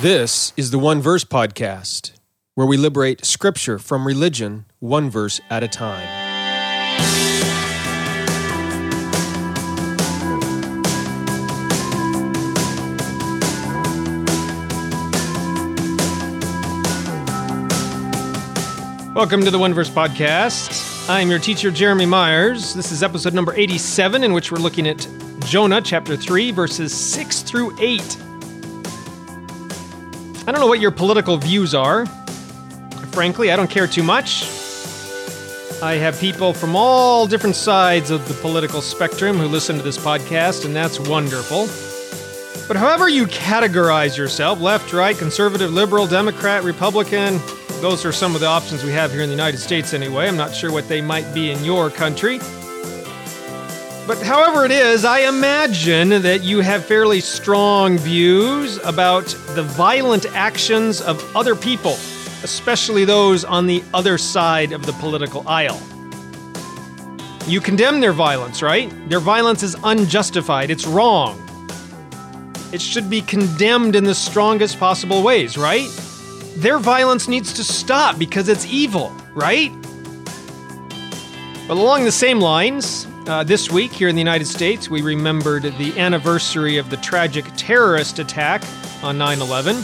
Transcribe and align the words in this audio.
This 0.00 0.54
is 0.56 0.70
the 0.70 0.78
One 0.78 1.02
Verse 1.02 1.24
Podcast, 1.24 2.12
where 2.54 2.66
we 2.66 2.78
liberate 2.78 3.26
scripture 3.26 3.78
from 3.78 4.06
religion 4.06 4.64
one 4.78 5.10
verse 5.10 5.42
at 5.50 5.62
a 5.62 5.68
time. 5.68 6.08
Welcome 19.14 19.42
to 19.44 19.50
the 19.50 19.58
One 19.58 19.74
Verse 19.74 19.90
Podcast. 19.90 21.10
I'm 21.10 21.28
your 21.28 21.38
teacher, 21.38 21.70
Jeremy 21.70 22.06
Myers. 22.06 22.72
This 22.72 22.90
is 22.90 23.02
episode 23.02 23.34
number 23.34 23.52
87, 23.52 24.24
in 24.24 24.32
which 24.32 24.50
we're 24.50 24.60
looking 24.60 24.88
at 24.88 25.06
Jonah 25.40 25.82
chapter 25.82 26.16
3, 26.16 26.52
verses 26.52 26.90
6 26.94 27.42
through 27.42 27.78
8. 27.78 28.16
I 30.50 30.52
don't 30.52 30.62
know 30.62 30.66
what 30.66 30.80
your 30.80 30.90
political 30.90 31.36
views 31.36 31.76
are. 31.76 32.06
Frankly, 33.12 33.52
I 33.52 33.56
don't 33.56 33.70
care 33.70 33.86
too 33.86 34.02
much. 34.02 34.42
I 35.80 35.94
have 35.94 36.18
people 36.18 36.52
from 36.52 36.74
all 36.74 37.28
different 37.28 37.54
sides 37.54 38.10
of 38.10 38.26
the 38.26 38.34
political 38.34 38.80
spectrum 38.80 39.36
who 39.36 39.46
listen 39.46 39.76
to 39.76 39.82
this 39.82 39.96
podcast, 39.96 40.64
and 40.64 40.74
that's 40.74 40.98
wonderful. 40.98 41.68
But 42.66 42.76
however 42.76 43.08
you 43.08 43.26
categorize 43.26 44.16
yourself 44.16 44.60
left, 44.60 44.92
right, 44.92 45.16
conservative, 45.16 45.70
liberal, 45.70 46.08
Democrat, 46.08 46.64
Republican 46.64 47.38
those 47.80 48.04
are 48.04 48.12
some 48.12 48.34
of 48.34 48.42
the 48.42 48.46
options 48.46 48.84
we 48.84 48.92
have 48.92 49.10
here 49.10 49.22
in 49.22 49.28
the 49.30 49.34
United 49.34 49.56
States, 49.56 49.94
anyway. 49.94 50.28
I'm 50.28 50.36
not 50.36 50.54
sure 50.54 50.70
what 50.70 50.86
they 50.86 51.00
might 51.00 51.32
be 51.32 51.50
in 51.50 51.64
your 51.64 51.88
country. 51.88 52.38
But 54.10 54.22
however 54.22 54.64
it 54.64 54.72
is, 54.72 55.04
I 55.04 55.20
imagine 55.20 56.08
that 56.08 56.42
you 56.42 56.62
have 56.62 56.84
fairly 56.84 57.20
strong 57.20 57.96
views 57.96 58.76
about 58.78 59.26
the 59.54 59.62
violent 59.62 60.26
actions 60.34 61.00
of 61.00 61.36
other 61.36 61.54
people, 61.54 61.92
especially 62.42 63.04
those 63.04 63.44
on 63.44 63.68
the 63.68 63.84
other 63.94 64.18
side 64.18 64.72
of 64.72 64.84
the 64.84 64.92
political 64.94 65.46
aisle. 65.46 65.80
You 67.46 67.60
condemn 67.60 68.00
their 68.00 68.12
violence, 68.12 68.62
right? 68.62 68.90
Their 69.08 69.20
violence 69.20 69.62
is 69.62 69.76
unjustified, 69.84 70.72
it's 70.72 70.88
wrong. 70.88 71.38
It 72.72 72.82
should 72.82 73.08
be 73.08 73.20
condemned 73.20 73.94
in 73.94 74.02
the 74.02 74.16
strongest 74.16 74.80
possible 74.80 75.22
ways, 75.22 75.56
right? 75.56 75.88
Their 76.56 76.80
violence 76.80 77.28
needs 77.28 77.52
to 77.52 77.62
stop 77.62 78.18
because 78.18 78.48
it's 78.48 78.66
evil, 78.66 79.14
right? 79.34 79.70
But 81.68 81.76
along 81.76 82.02
the 82.02 82.10
same 82.10 82.40
lines, 82.40 83.06
uh, 83.26 83.44
this 83.44 83.70
week 83.70 83.92
here 83.92 84.08
in 84.08 84.14
the 84.14 84.20
United 84.20 84.46
States, 84.46 84.88
we 84.88 85.02
remembered 85.02 85.62
the 85.62 85.98
anniversary 85.98 86.78
of 86.78 86.90
the 86.90 86.96
tragic 86.98 87.44
terrorist 87.56 88.18
attack 88.18 88.62
on 89.02 89.18
9 89.18 89.40
11. 89.40 89.82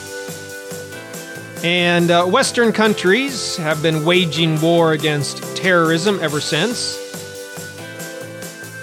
And 1.64 2.10
uh, 2.10 2.24
Western 2.26 2.72
countries 2.72 3.56
have 3.56 3.82
been 3.82 4.04
waging 4.04 4.60
war 4.60 4.92
against 4.92 5.56
terrorism 5.56 6.18
ever 6.20 6.40
since. 6.40 6.96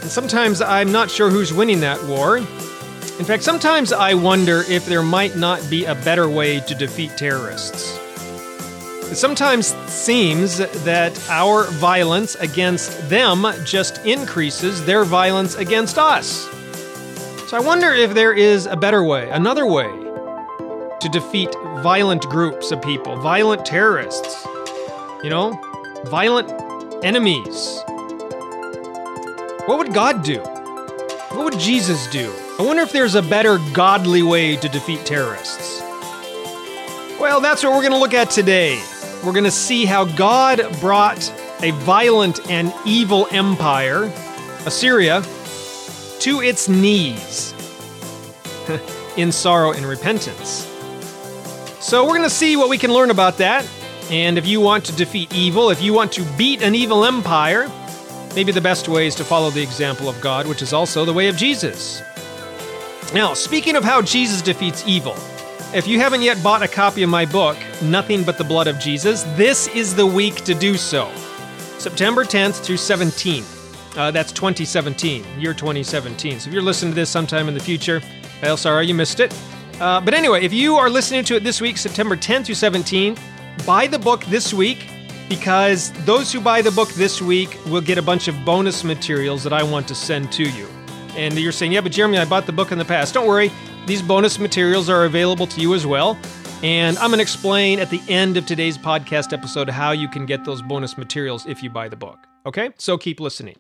And 0.02 0.12
sometimes 0.12 0.62
I'm 0.62 0.92
not 0.92 1.10
sure 1.10 1.30
who's 1.30 1.54
winning 1.54 1.80
that 1.82 2.04
war. 2.04 2.38
In 2.38 3.26
fact, 3.26 3.44
sometimes 3.44 3.94
I 3.94 4.16
wonder 4.16 4.64
if 4.68 4.86
there 4.86 5.04
might 5.04 5.36
not 5.36 5.68
be 5.70 5.86
a 5.86 5.96
better 5.96 6.28
way 6.28 6.60
to 6.62 6.76
defeat 6.76 7.12
terrorists. 7.18 8.03
It 9.12 9.16
sometimes 9.16 9.68
seems 9.92 10.58
that 10.58 11.30
our 11.30 11.66
violence 11.66 12.36
against 12.36 13.10
them 13.10 13.46
just 13.64 14.04
increases 14.06 14.86
their 14.86 15.04
violence 15.04 15.56
against 15.56 15.98
us. 15.98 16.48
So 17.50 17.58
I 17.58 17.60
wonder 17.60 17.92
if 17.92 18.14
there 18.14 18.34
is 18.34 18.66
a 18.66 18.76
better 18.76 19.04
way, 19.04 19.30
another 19.30 19.68
way, 19.68 19.86
to 19.86 21.10
defeat 21.12 21.54
violent 21.84 22.24
groups 22.24 22.72
of 22.72 22.82
people, 22.82 23.16
violent 23.18 23.66
terrorists, 23.66 24.48
you 25.24 25.30
know, 25.30 25.60
violent 26.06 26.50
enemies. 27.04 27.84
What 29.68 29.78
would 29.78 29.94
God 29.94 30.24
do? 30.24 30.40
What 30.40 31.46
would 31.46 31.60
Jesus 31.60 32.08
do? 32.08 32.34
I 32.60 32.64
wonder 32.64 32.82
if 32.82 32.92
there's 32.92 33.16
a 33.16 33.22
better 33.22 33.60
godly 33.74 34.24
way 34.24 34.56
to 34.56 34.70
defeat 34.70 35.06
terrorists. 35.06 35.82
Well, 37.20 37.42
that's 37.42 37.64
what 37.64 37.74
we're 37.74 37.82
going 37.82 37.94
to 37.94 38.00
look 38.00 38.14
at 38.14 38.30
today. 38.30 38.82
We're 39.24 39.32
going 39.32 39.46
to 39.46 39.52
see 39.52 39.86
how 39.86 40.04
God 40.04 40.62
brought 40.82 41.32
a 41.62 41.72
violent 41.72 42.50
and 42.50 42.74
evil 42.86 43.26
empire, 43.32 44.12
Assyria, 44.66 45.22
to 46.20 46.42
its 46.42 46.68
knees 46.68 47.54
in 49.18 49.32
sorrow 49.32 49.72
and 49.72 49.86
repentance. 49.86 50.68
So, 51.80 52.04
we're 52.04 52.18
going 52.18 52.24
to 52.24 52.30
see 52.30 52.58
what 52.58 52.70
we 52.70 52.78
can 52.78 52.92
learn 52.92 53.12
about 53.12 53.38
that. 53.38 53.66
And 54.10 54.38
if 54.38 54.46
you 54.46 54.60
want 54.60 54.86
to 54.86 54.96
defeat 54.96 55.34
evil, 55.34 55.70
if 55.70 55.82
you 55.82 55.94
want 55.94 56.12
to 56.14 56.24
beat 56.38 56.62
an 56.62 56.76
evil 56.76 57.06
empire, 57.06 57.72
maybe 58.36 58.52
the 58.52 58.62
best 58.62 58.90
way 58.90 59.08
is 59.08 59.16
to 59.16 59.24
follow 59.24 59.50
the 59.50 59.64
example 59.64 60.10
of 60.10 60.20
God, 60.20 60.48
which 60.48 60.62
is 60.62 60.74
also 60.74 61.06
the 61.06 61.14
way 61.14 61.30
of 61.30 61.38
Jesus. 61.38 62.02
Now, 63.14 63.34
speaking 63.34 63.76
of 63.78 63.84
how 63.86 64.02
Jesus 64.02 64.42
defeats 64.42 64.86
evil, 64.86 65.16
if 65.74 65.88
you 65.88 66.00
haven't 66.00 66.22
yet 66.22 66.42
bought 66.44 66.62
a 66.62 66.68
copy 66.68 67.02
of 67.02 67.10
my 67.10 67.26
book, 67.26 67.58
Nothing 67.82 68.24
But 68.24 68.38
the 68.38 68.44
Blood 68.44 68.68
of 68.68 68.78
Jesus, 68.78 69.24
this 69.36 69.68
is 69.70 69.96
the 69.96 70.06
week 70.06 70.36
to 70.44 70.54
do 70.54 70.78
so. 70.78 71.12
September 71.80 72.24
10th 72.24 72.64
through 72.64 72.76
17th. 72.76 73.98
Uh, 73.98 74.12
that's 74.12 74.32
2017, 74.32 75.26
year 75.40 75.54
2017. 75.54 76.40
So 76.40 76.48
if 76.48 76.54
you're 76.54 76.62
listening 76.62 76.92
to 76.92 76.96
this 76.96 77.10
sometime 77.10 77.48
in 77.48 77.56
the 77.56 77.60
future, 77.60 78.02
well, 78.42 78.56
sorry 78.56 78.86
you 78.86 78.94
missed 78.94 79.20
it. 79.20 79.36
Uh, 79.80 80.00
but 80.00 80.14
anyway, 80.14 80.46
if 80.46 80.54
you 80.54 80.76
are 80.76 80.90
listening 80.90 81.24
to 81.26 81.36
it 81.36 81.44
this 81.44 81.60
week, 81.60 81.78
September 81.78 82.16
10th 82.16 82.46
through 82.46 82.56
17th, 82.56 83.20
buy 83.66 83.88
the 83.88 84.00
book 84.00 84.24
this 84.26 84.54
week 84.54 84.88
because 85.28 85.92
those 86.06 86.32
who 86.32 86.40
buy 86.40 86.62
the 86.62 86.72
book 86.72 86.90
this 86.90 87.20
week 87.20 87.58
will 87.66 87.82
get 87.82 87.98
a 87.98 88.02
bunch 88.02 88.28
of 88.28 88.46
bonus 88.46 88.84
materials 88.84 89.44
that 89.44 89.54
I 89.54 89.64
want 89.64 89.88
to 89.88 89.96
send 89.96 90.32
to 90.34 90.44
you 90.44 90.68
and 91.16 91.38
you're 91.38 91.52
saying, 91.52 91.72
yeah, 91.72 91.82
but 91.82 91.92
Jeremy, 91.92 92.18
I 92.18 92.26
bought 92.26 92.46
the 92.46 92.52
book 92.52 92.72
in 92.72 92.78
the 92.78 92.86
past. 92.86 93.14
Don't 93.14 93.28
worry, 93.28 93.52
these 93.86 94.02
bonus 94.02 94.40
materials 94.40 94.90
are 94.90 95.06
available 95.06 95.48
to 95.48 95.62
you 95.62 95.74
as 95.74 95.86
well. 95.86 96.18
And 96.64 96.98
I'm 97.00 97.10
going 97.10 97.18
to 97.18 97.24
explain 97.24 97.80
at 97.80 97.90
the 97.90 98.02
end 98.08 98.38
of 98.38 98.46
today's 98.46 98.78
podcast 98.78 99.34
episode 99.34 99.70
how 99.70 99.92
you 99.92 100.08
can 100.08 100.26
get 100.26 100.46
those 100.46 100.62
bonus 100.62 100.98
materials 100.98 101.46
if 101.46 101.62
you 101.62 101.70
buy 101.70 101.90
the 101.90 101.98
book. 101.98 102.18
Okay? 102.46 102.70
So 102.78 102.98
keep 102.98 103.20
listening. 103.20 103.58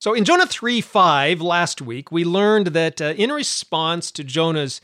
So 0.00 0.14
in 0.14 0.24
Jonah 0.24 0.46
3 0.46 0.80
5 0.80 1.40
last 1.40 1.80
week, 1.80 2.10
we 2.10 2.24
learned 2.24 2.68
that 2.68 3.00
uh, 3.00 3.14
in 3.16 3.30
response 3.30 4.10
to 4.12 4.24
Jonah's 4.24 4.80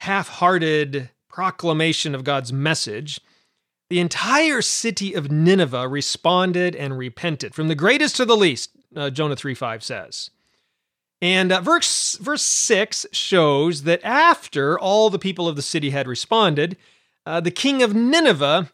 half 0.00 0.28
hearted 0.28 1.08
proclamation 1.30 2.14
of 2.14 2.24
God's 2.24 2.52
message, 2.52 3.20
the 3.88 4.00
entire 4.00 4.60
city 4.60 5.14
of 5.14 5.30
Nineveh 5.30 5.88
responded 5.88 6.76
and 6.76 6.98
repented, 6.98 7.54
from 7.54 7.68
the 7.68 7.74
greatest 7.74 8.16
to 8.16 8.26
the 8.26 8.36
least, 8.36 8.70
uh, 8.94 9.08
Jonah 9.08 9.36
3 9.36 9.54
5 9.54 9.82
says. 9.82 10.30
And 11.22 11.52
uh, 11.52 11.60
verse, 11.60 12.16
verse 12.16 12.42
6 12.42 13.06
shows 13.12 13.82
that 13.82 14.02
after 14.02 14.78
all 14.78 15.10
the 15.10 15.18
people 15.18 15.48
of 15.48 15.56
the 15.56 15.62
city 15.62 15.90
had 15.90 16.08
responded, 16.08 16.76
uh, 17.26 17.40
the 17.40 17.50
king 17.50 17.82
of 17.82 17.94
Nineveh 17.94 18.70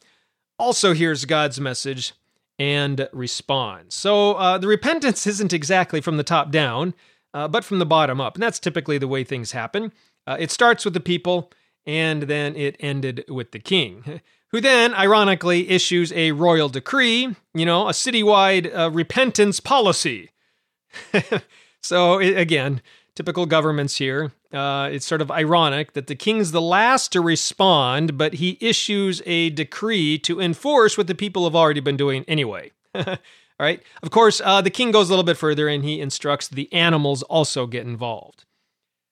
also 0.58 0.94
hears 0.94 1.24
God's 1.24 1.60
message 1.60 2.12
and 2.58 3.08
responds. 3.12 3.94
So 3.94 4.34
uh, 4.34 4.58
the 4.58 4.68
repentance 4.68 5.26
isn't 5.26 5.52
exactly 5.52 6.00
from 6.00 6.16
the 6.16 6.22
top 6.22 6.50
down, 6.50 6.94
uh, 7.34 7.48
but 7.48 7.64
from 7.64 7.78
the 7.78 7.86
bottom 7.86 8.20
up. 8.20 8.34
And 8.34 8.42
that's 8.42 8.60
typically 8.60 8.98
the 8.98 9.08
way 9.08 9.24
things 9.24 9.52
happen. 9.52 9.92
Uh, 10.26 10.36
it 10.38 10.50
starts 10.50 10.84
with 10.84 10.94
the 10.94 11.00
people, 11.00 11.52
and 11.84 12.24
then 12.24 12.56
it 12.56 12.76
ended 12.80 13.24
with 13.28 13.52
the 13.52 13.58
king, 13.58 14.20
who 14.48 14.60
then, 14.60 14.94
ironically, 14.94 15.68
issues 15.68 16.12
a 16.12 16.32
royal 16.32 16.68
decree, 16.68 17.34
you 17.54 17.66
know, 17.66 17.88
a 17.88 17.92
citywide 17.92 18.74
uh, 18.76 18.90
repentance 18.90 19.60
policy. 19.60 20.30
So 21.86 22.18
again, 22.18 22.82
typical 23.14 23.46
governments 23.46 23.96
here. 23.96 24.32
Uh, 24.52 24.88
it's 24.92 25.06
sort 25.06 25.20
of 25.20 25.30
ironic 25.30 25.92
that 25.94 26.06
the 26.06 26.14
king's 26.14 26.52
the 26.52 26.60
last 26.60 27.12
to 27.12 27.20
respond, 27.20 28.16
but 28.16 28.34
he 28.34 28.58
issues 28.60 29.22
a 29.26 29.50
decree 29.50 30.18
to 30.20 30.40
enforce 30.40 30.96
what 30.96 31.06
the 31.06 31.14
people 31.14 31.44
have 31.44 31.56
already 31.56 31.80
been 31.80 31.96
doing 31.96 32.24
anyway. 32.28 32.70
All 32.94 33.16
right. 33.60 33.82
Of 34.02 34.10
course, 34.10 34.40
uh, 34.44 34.60
the 34.60 34.70
king 34.70 34.90
goes 34.90 35.08
a 35.08 35.12
little 35.12 35.24
bit 35.24 35.36
further 35.36 35.68
and 35.68 35.84
he 35.84 36.00
instructs 36.00 36.48
the 36.48 36.72
animals 36.72 37.22
also 37.24 37.66
get 37.66 37.86
involved. 37.86 38.44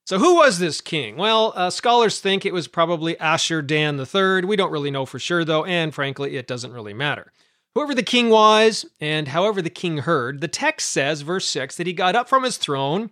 So, 0.06 0.18
who 0.18 0.36
was 0.36 0.58
this 0.58 0.82
king? 0.82 1.16
Well, 1.16 1.54
uh, 1.56 1.70
scholars 1.70 2.20
think 2.20 2.44
it 2.44 2.52
was 2.52 2.68
probably 2.68 3.18
Ashur 3.18 3.62
Dan 3.62 3.98
III. 3.98 4.42
We 4.42 4.56
don't 4.56 4.70
really 4.70 4.90
know 4.90 5.06
for 5.06 5.18
sure, 5.18 5.46
though, 5.46 5.64
and 5.64 5.94
frankly, 5.94 6.36
it 6.36 6.46
doesn't 6.46 6.74
really 6.74 6.92
matter. 6.92 7.32
Whoever 7.74 7.94
the 7.94 8.02
king 8.04 8.30
was, 8.30 8.86
and 9.00 9.28
however 9.28 9.60
the 9.60 9.70
king 9.70 9.98
heard, 9.98 10.40
the 10.40 10.48
text 10.48 10.92
says, 10.92 11.22
verse 11.22 11.46
6, 11.46 11.76
that 11.76 11.86
he 11.86 11.92
got 11.92 12.14
up 12.14 12.28
from 12.28 12.44
his 12.44 12.56
throne, 12.56 13.10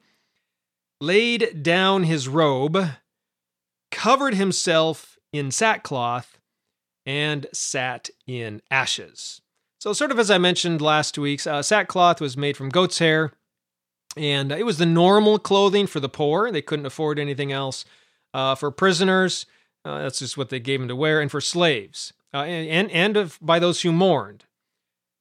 laid 1.01 1.63
down 1.63 2.05
his 2.05 2.29
robe, 2.29 2.79
covered 3.91 4.35
himself 4.35 5.19
in 5.33 5.51
sackcloth, 5.51 6.39
and 7.05 7.49
sat 7.53 8.11
in 8.29 8.63
ashes. 8.71 9.41
So, 9.81 9.93
sort 9.93 10.13
of 10.13 10.19
as 10.21 10.31
I 10.31 10.39
mentioned 10.39 10.81
last 10.81 11.19
week, 11.19 11.45
uh, 11.45 11.63
sackcloth 11.63 12.21
was 12.21 12.37
made 12.37 12.57
from 12.57 12.69
goat's 12.69 13.01
hair, 13.01 13.33
and 14.17 14.53
it 14.53 14.65
was 14.65 14.79
the 14.79 14.87
normal 14.87 15.41
clothing 15.41 15.89
for 15.89 15.99
the 15.99 16.09
poor. 16.09 16.53
They 16.53 16.63
couldn't 16.63 16.87
afford 16.87 17.19
anything 17.19 17.51
else. 17.51 17.85
Uh, 18.33 18.55
for 18.55 18.71
prisoners, 18.71 19.47
Uh, 19.85 20.03
that's 20.03 20.21
just 20.21 20.37
what 20.39 20.49
they 20.49 20.61
gave 20.61 20.79
them 20.79 20.87
to 20.87 20.95
wear, 20.95 21.21
and 21.21 21.29
for 21.29 21.41
slaves, 21.41 22.13
uh, 22.33 22.45
and 22.45 22.89
and 22.93 23.17
of, 23.17 23.37
by 23.43 23.59
those 23.59 23.83
who 23.83 23.91
mourned. 23.91 24.45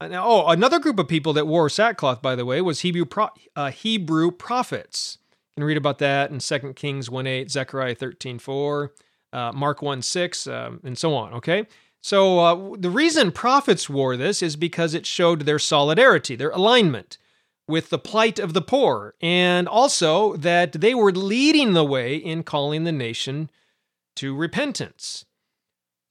Uh, 0.01 0.07
now, 0.07 0.25
oh, 0.25 0.47
another 0.47 0.79
group 0.79 0.97
of 0.97 1.07
people 1.07 1.31
that 1.33 1.45
wore 1.45 1.69
sackcloth, 1.69 2.23
by 2.23 2.35
the 2.35 2.43
way, 2.43 2.59
was 2.59 2.79
Hebrew 2.79 3.05
pro- 3.05 3.29
uh, 3.55 3.69
Hebrew 3.69 4.31
prophets. 4.31 5.19
You 5.51 5.61
can 5.61 5.63
read 5.65 5.77
about 5.77 5.99
that 5.99 6.31
in 6.31 6.39
2 6.39 6.73
Kings 6.73 7.07
1 7.07 7.27
8, 7.27 7.51
Zechariah 7.51 7.93
13 7.93 8.39
4, 8.39 8.93
uh, 9.31 9.51
Mark 9.51 9.83
1 9.83 10.01
6, 10.01 10.47
um, 10.47 10.79
and 10.83 10.97
so 10.97 11.13
on. 11.13 11.35
Okay? 11.35 11.67
So 12.01 12.39
uh, 12.39 12.75
the 12.79 12.89
reason 12.89 13.31
prophets 13.31 13.87
wore 13.87 14.17
this 14.17 14.41
is 14.41 14.55
because 14.55 14.95
it 14.95 15.05
showed 15.05 15.41
their 15.41 15.59
solidarity, 15.59 16.35
their 16.35 16.49
alignment 16.49 17.19
with 17.67 17.91
the 17.91 17.99
plight 17.99 18.39
of 18.39 18.53
the 18.53 18.61
poor, 18.61 19.13
and 19.21 19.67
also 19.67 20.35
that 20.37 20.71
they 20.71 20.95
were 20.95 21.11
leading 21.11 21.73
the 21.73 21.85
way 21.85 22.15
in 22.15 22.41
calling 22.41 22.85
the 22.85 22.91
nation 22.91 23.51
to 24.15 24.35
repentance. 24.35 25.25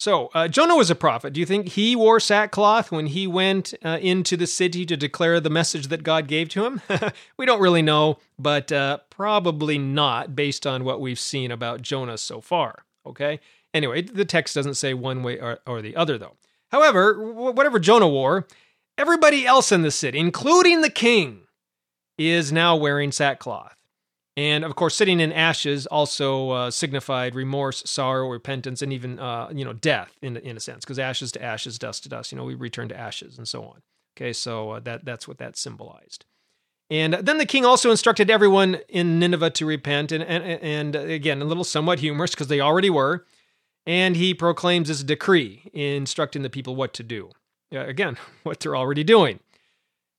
So, 0.00 0.30
uh, 0.32 0.48
Jonah 0.48 0.76
was 0.76 0.88
a 0.88 0.94
prophet. 0.94 1.34
Do 1.34 1.40
you 1.40 1.46
think 1.46 1.68
he 1.68 1.94
wore 1.94 2.20
sackcloth 2.20 2.90
when 2.90 3.04
he 3.04 3.26
went 3.26 3.74
uh, 3.84 3.98
into 4.00 4.34
the 4.34 4.46
city 4.46 4.86
to 4.86 4.96
declare 4.96 5.40
the 5.40 5.50
message 5.50 5.88
that 5.88 6.02
God 6.02 6.26
gave 6.26 6.48
to 6.50 6.64
him? 6.64 6.80
we 7.36 7.44
don't 7.44 7.60
really 7.60 7.82
know, 7.82 8.16
but 8.38 8.72
uh, 8.72 9.00
probably 9.10 9.76
not 9.76 10.34
based 10.34 10.66
on 10.66 10.84
what 10.84 11.02
we've 11.02 11.20
seen 11.20 11.50
about 11.50 11.82
Jonah 11.82 12.16
so 12.16 12.40
far. 12.40 12.86
Okay? 13.04 13.40
Anyway, 13.74 14.00
the 14.00 14.24
text 14.24 14.54
doesn't 14.54 14.76
say 14.76 14.94
one 14.94 15.22
way 15.22 15.38
or, 15.38 15.58
or 15.66 15.82
the 15.82 15.94
other, 15.96 16.16
though. 16.16 16.36
However, 16.70 17.22
whatever 17.34 17.78
Jonah 17.78 18.08
wore, 18.08 18.46
everybody 18.96 19.46
else 19.46 19.70
in 19.70 19.82
the 19.82 19.90
city, 19.90 20.18
including 20.18 20.80
the 20.80 20.88
king, 20.88 21.42
is 22.16 22.50
now 22.50 22.74
wearing 22.74 23.12
sackcloth. 23.12 23.76
And 24.36 24.64
of 24.64 24.76
course, 24.76 24.94
sitting 24.94 25.20
in 25.20 25.32
ashes 25.32 25.86
also 25.86 26.50
uh, 26.50 26.70
signified 26.70 27.34
remorse, 27.34 27.82
sorrow, 27.84 28.28
repentance, 28.28 28.80
and 28.80 28.92
even 28.92 29.18
uh, 29.18 29.50
you 29.52 29.64
know 29.64 29.72
death 29.72 30.16
in 30.22 30.36
in 30.36 30.56
a 30.56 30.60
sense, 30.60 30.84
because 30.84 30.98
ashes 30.98 31.32
to 31.32 31.42
ashes, 31.42 31.78
dust 31.78 32.04
to 32.04 32.08
dust. 32.08 32.32
You 32.32 32.38
know, 32.38 32.44
we 32.44 32.54
return 32.54 32.88
to 32.88 32.98
ashes, 32.98 33.36
and 33.38 33.48
so 33.48 33.64
on. 33.64 33.82
Okay, 34.16 34.32
so 34.32 34.70
uh, 34.70 34.80
that 34.80 35.04
that's 35.04 35.26
what 35.26 35.38
that 35.38 35.56
symbolized. 35.56 36.24
And 36.88 37.14
then 37.14 37.38
the 37.38 37.46
king 37.46 37.64
also 37.64 37.90
instructed 37.90 38.30
everyone 38.30 38.78
in 38.88 39.18
Nineveh 39.18 39.50
to 39.50 39.66
repent, 39.66 40.12
and 40.12 40.22
and, 40.22 40.44
and 40.62 40.96
again, 40.96 41.42
a 41.42 41.44
little 41.44 41.64
somewhat 41.64 41.98
humorous 41.98 42.30
because 42.30 42.48
they 42.48 42.60
already 42.60 42.90
were. 42.90 43.26
And 43.86 44.14
he 44.14 44.34
proclaims 44.34 44.88
this 44.88 45.02
decree, 45.02 45.62
instructing 45.72 46.42
the 46.42 46.50
people 46.50 46.76
what 46.76 46.92
to 46.94 47.02
do. 47.02 47.30
again, 47.72 48.18
what 48.42 48.60
they're 48.60 48.76
already 48.76 49.02
doing. 49.02 49.40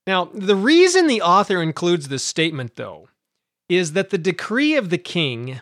Now, 0.08 0.26
the 0.34 0.56
reason 0.56 1.08
the 1.08 1.22
author 1.22 1.62
includes 1.62 2.08
this 2.08 2.24
statement, 2.24 2.76
though, 2.76 3.08
is 3.72 3.94
that 3.94 4.10
the 4.10 4.18
decree 4.18 4.76
of 4.76 4.90
the 4.90 4.98
king 4.98 5.62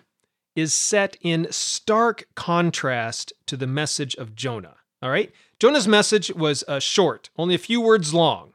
is 0.55 0.73
set 0.73 1.15
in 1.21 1.47
stark 1.51 2.27
contrast 2.35 3.31
to 3.45 3.55
the 3.55 3.67
message 3.67 4.15
of 4.15 4.35
Jonah. 4.35 4.77
All 5.03 5.11
right? 5.11 5.31
Jonah's 5.59 5.87
message 5.87 6.33
was 6.33 6.63
uh, 6.67 6.79
short, 6.79 7.29
only 7.37 7.53
a 7.53 7.59
few 7.59 7.79
words 7.79 8.11
long, 8.11 8.53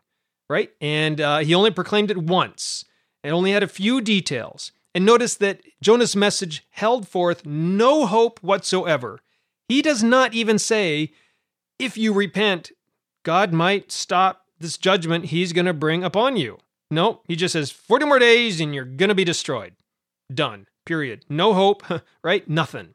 right? 0.51 0.73
And 0.81 1.21
uh, 1.21 1.39
he 1.39 1.55
only 1.55 1.71
proclaimed 1.71 2.11
it 2.11 2.19
once 2.19 2.85
and 3.23 3.33
only 3.33 3.53
had 3.53 3.63
a 3.63 3.69
few 3.69 4.01
details. 4.01 4.73
And 4.93 5.07
notice 5.07 5.37
that 5.37 5.61
Jonah's 5.81 6.17
message 6.17 6.67
held 6.71 7.07
forth 7.07 7.47
no 7.47 8.07
hope 8.07 8.43
whatsoever. 8.43 9.21
He 9.69 9.83
does 9.83 10.03
not 10.03 10.35
even 10.35 10.59
say, 10.59 11.13
if 11.79 11.97
you 11.97 12.13
repent, 12.13 12.73
God 13.23 13.53
might 13.53 13.93
stop 13.93 14.47
this 14.59 14.77
judgment 14.79 15.27
he's 15.27 15.53
going 15.53 15.67
to 15.67 15.73
bring 15.73 16.03
upon 16.03 16.37
you. 16.37 16.59
No, 16.91 17.21
he 17.27 17.37
just 17.37 17.53
says 17.53 17.71
40 17.71 18.07
more 18.07 18.19
days 18.19 18.61
and 18.61 18.75
you're 18.75 18.85
going 18.85 19.09
to 19.09 19.15
be 19.15 19.25
destroyed. 19.25 19.75
Done. 20.33 20.67
Period. 20.87 21.25
No 21.29 21.55
hope, 21.55 21.83
right? 22.25 22.49
Nothing. 22.49 22.95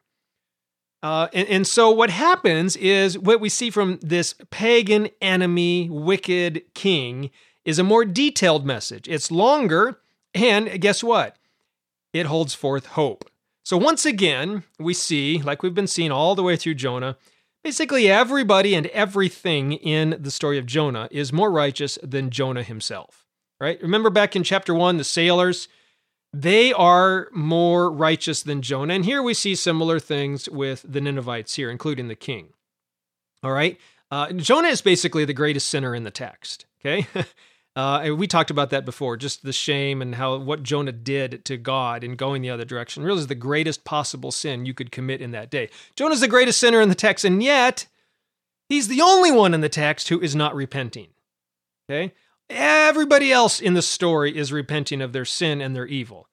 Uh, 1.01 1.27
and, 1.33 1.47
and 1.47 1.67
so 1.67 1.89
what 1.89 2.09
happens 2.09 2.75
is 2.75 3.17
what 3.17 3.39
we 3.39 3.49
see 3.49 3.69
from 3.69 3.99
this 4.01 4.35
pagan 4.51 5.09
enemy, 5.21 5.89
wicked 5.89 6.63
king 6.73 7.29
is 7.63 7.79
a 7.79 7.83
more 7.83 8.03
detailed 8.03 8.65
message. 8.65 9.07
It's 9.07 9.31
longer, 9.31 9.99
and 10.33 10.81
guess 10.81 11.03
what? 11.03 11.37
It 12.13 12.25
holds 12.25 12.53
forth 12.53 12.87
hope. 12.87 13.29
So 13.63 13.77
once 13.77 14.05
again, 14.05 14.63
we 14.77 14.93
see, 14.93 15.41
like 15.41 15.63
we've 15.63 15.75
been 15.75 15.87
seeing 15.87 16.11
all 16.11 16.35
the 16.35 16.43
way 16.43 16.57
through 16.57 16.75
Jonah, 16.75 17.17
basically 17.63 18.09
everybody 18.09 18.75
and 18.75 18.87
everything 18.87 19.73
in 19.73 20.17
the 20.19 20.31
story 20.31 20.57
of 20.57 20.65
Jonah 20.65 21.07
is 21.11 21.31
more 21.31 21.51
righteous 21.51 21.97
than 22.01 22.29
Jonah 22.29 22.63
himself 22.63 23.28
right? 23.59 23.81
Remember 23.81 24.09
back 24.09 24.35
in 24.35 24.43
chapter 24.43 24.73
one, 24.73 24.97
the 24.97 25.03
sailors, 25.03 25.67
they 26.31 26.73
are 26.73 27.29
more 27.31 27.91
righteous 27.91 28.43
than 28.43 28.61
Jonah. 28.61 28.93
And 28.93 29.05
here 29.05 29.23
we 29.23 29.33
see 29.33 29.55
similar 29.55 29.99
things 29.99 30.47
with 30.49 30.85
the 30.87 31.01
Ninevites 31.01 31.55
here, 31.55 31.71
including 31.71 32.07
the 32.07 32.15
king. 32.15 32.49
All 33.43 33.51
right. 33.51 33.77
Uh, 34.11 34.31
Jonah 34.33 34.67
is 34.67 34.81
basically 34.81 35.25
the 35.25 35.33
greatest 35.33 35.69
sinner 35.69 35.95
in 35.95 36.03
the 36.03 36.11
text. 36.11 36.65
Okay. 36.79 37.07
Uh, 37.75 38.13
we 38.13 38.27
talked 38.27 38.51
about 38.51 38.71
that 38.71 38.83
before, 38.83 39.15
just 39.15 39.43
the 39.43 39.53
shame 39.53 40.01
and 40.01 40.15
how 40.15 40.37
what 40.37 40.63
Jonah 40.63 40.91
did 40.91 41.45
to 41.45 41.55
God 41.55 42.03
in 42.03 42.15
going 42.15 42.41
the 42.41 42.49
other 42.49 42.65
direction 42.65 43.03
really 43.03 43.19
is 43.19 43.27
the 43.27 43.35
greatest 43.35 43.85
possible 43.85 44.31
sin 44.31 44.65
you 44.65 44.73
could 44.73 44.91
commit 44.91 45.21
in 45.21 45.31
that 45.31 45.49
day. 45.49 45.69
Jonah's 45.95 46.19
the 46.19 46.27
greatest 46.27 46.59
sinner 46.59 46.81
in 46.81 46.89
the 46.89 46.95
text, 46.95 47.23
and 47.23 47.41
yet 47.41 47.85
he's 48.67 48.89
the 48.89 49.01
only 49.01 49.31
one 49.31 49.53
in 49.53 49.61
the 49.61 49.69
text 49.69 50.09
who 50.09 50.19
is 50.19 50.35
not 50.35 50.55
repenting. 50.55 51.07
Okay? 51.89 52.13
Everybody 52.49 53.31
else 53.31 53.59
in 53.59 53.75
the 53.75 53.81
story 53.81 54.35
is 54.35 54.51
repenting 54.51 55.01
of 55.01 55.13
their 55.13 55.25
sin 55.25 55.61
and 55.61 55.75
their 55.75 55.85
evil. 55.85 56.27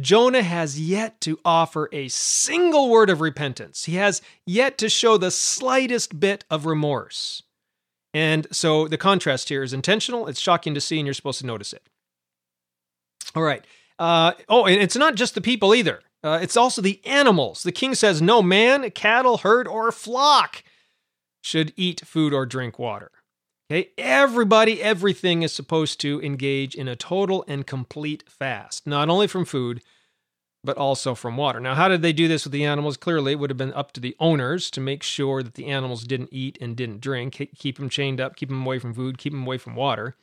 Jonah 0.00 0.42
has 0.42 0.80
yet 0.80 1.20
to 1.22 1.38
offer 1.44 1.88
a 1.92 2.08
single 2.08 2.88
word 2.88 3.10
of 3.10 3.20
repentance. 3.20 3.84
He 3.84 3.96
has 3.96 4.22
yet 4.46 4.78
to 4.78 4.88
show 4.88 5.16
the 5.16 5.30
slightest 5.30 6.20
bit 6.20 6.44
of 6.50 6.66
remorse. 6.66 7.42
And 8.14 8.46
so 8.52 8.88
the 8.88 8.96
contrast 8.96 9.48
here 9.48 9.62
is 9.62 9.72
intentional. 9.72 10.26
It's 10.28 10.40
shocking 10.40 10.74
to 10.74 10.80
see, 10.80 10.98
and 10.98 11.06
you're 11.06 11.14
supposed 11.14 11.40
to 11.40 11.46
notice 11.46 11.72
it. 11.72 11.82
All 13.34 13.42
right. 13.42 13.64
Uh, 13.98 14.32
oh, 14.48 14.66
and 14.66 14.80
it's 14.80 14.96
not 14.96 15.16
just 15.16 15.34
the 15.34 15.40
people 15.40 15.74
either. 15.74 16.00
Uh, 16.22 16.38
it's 16.40 16.56
also 16.56 16.80
the 16.80 17.04
animals. 17.04 17.62
The 17.62 17.72
king 17.72 17.94
says 17.94 18.22
no 18.22 18.42
man, 18.42 18.90
cattle, 18.92 19.38
herd, 19.38 19.68
or 19.68 19.92
flock 19.92 20.62
should 21.42 21.72
eat 21.76 22.02
food 22.04 22.32
or 22.32 22.46
drink 22.46 22.78
water. 22.78 23.10
Okay, 23.70 23.90
everybody, 23.98 24.82
everything 24.82 25.42
is 25.42 25.52
supposed 25.52 26.00
to 26.00 26.22
engage 26.22 26.74
in 26.74 26.88
a 26.88 26.96
total 26.96 27.44
and 27.46 27.66
complete 27.66 28.24
fast, 28.26 28.86
not 28.86 29.10
only 29.10 29.26
from 29.26 29.44
food, 29.44 29.82
but 30.64 30.78
also 30.78 31.14
from 31.14 31.36
water. 31.36 31.60
Now, 31.60 31.74
how 31.74 31.88
did 31.88 32.00
they 32.00 32.14
do 32.14 32.28
this 32.28 32.44
with 32.44 32.52
the 32.52 32.64
animals? 32.64 32.96
Clearly, 32.96 33.32
it 33.32 33.38
would 33.38 33.50
have 33.50 33.58
been 33.58 33.74
up 33.74 33.92
to 33.92 34.00
the 34.00 34.16
owners 34.18 34.70
to 34.70 34.80
make 34.80 35.02
sure 35.02 35.42
that 35.42 35.52
the 35.52 35.66
animals 35.66 36.04
didn't 36.04 36.30
eat 36.32 36.56
and 36.62 36.76
didn't 36.76 37.02
drink, 37.02 37.50
keep 37.58 37.76
them 37.76 37.90
chained 37.90 38.22
up, 38.22 38.36
keep 38.36 38.48
them 38.48 38.64
away 38.64 38.78
from 38.78 38.94
food, 38.94 39.18
keep 39.18 39.34
them 39.34 39.42
away 39.44 39.58
from 39.58 39.74
water. 39.74 40.16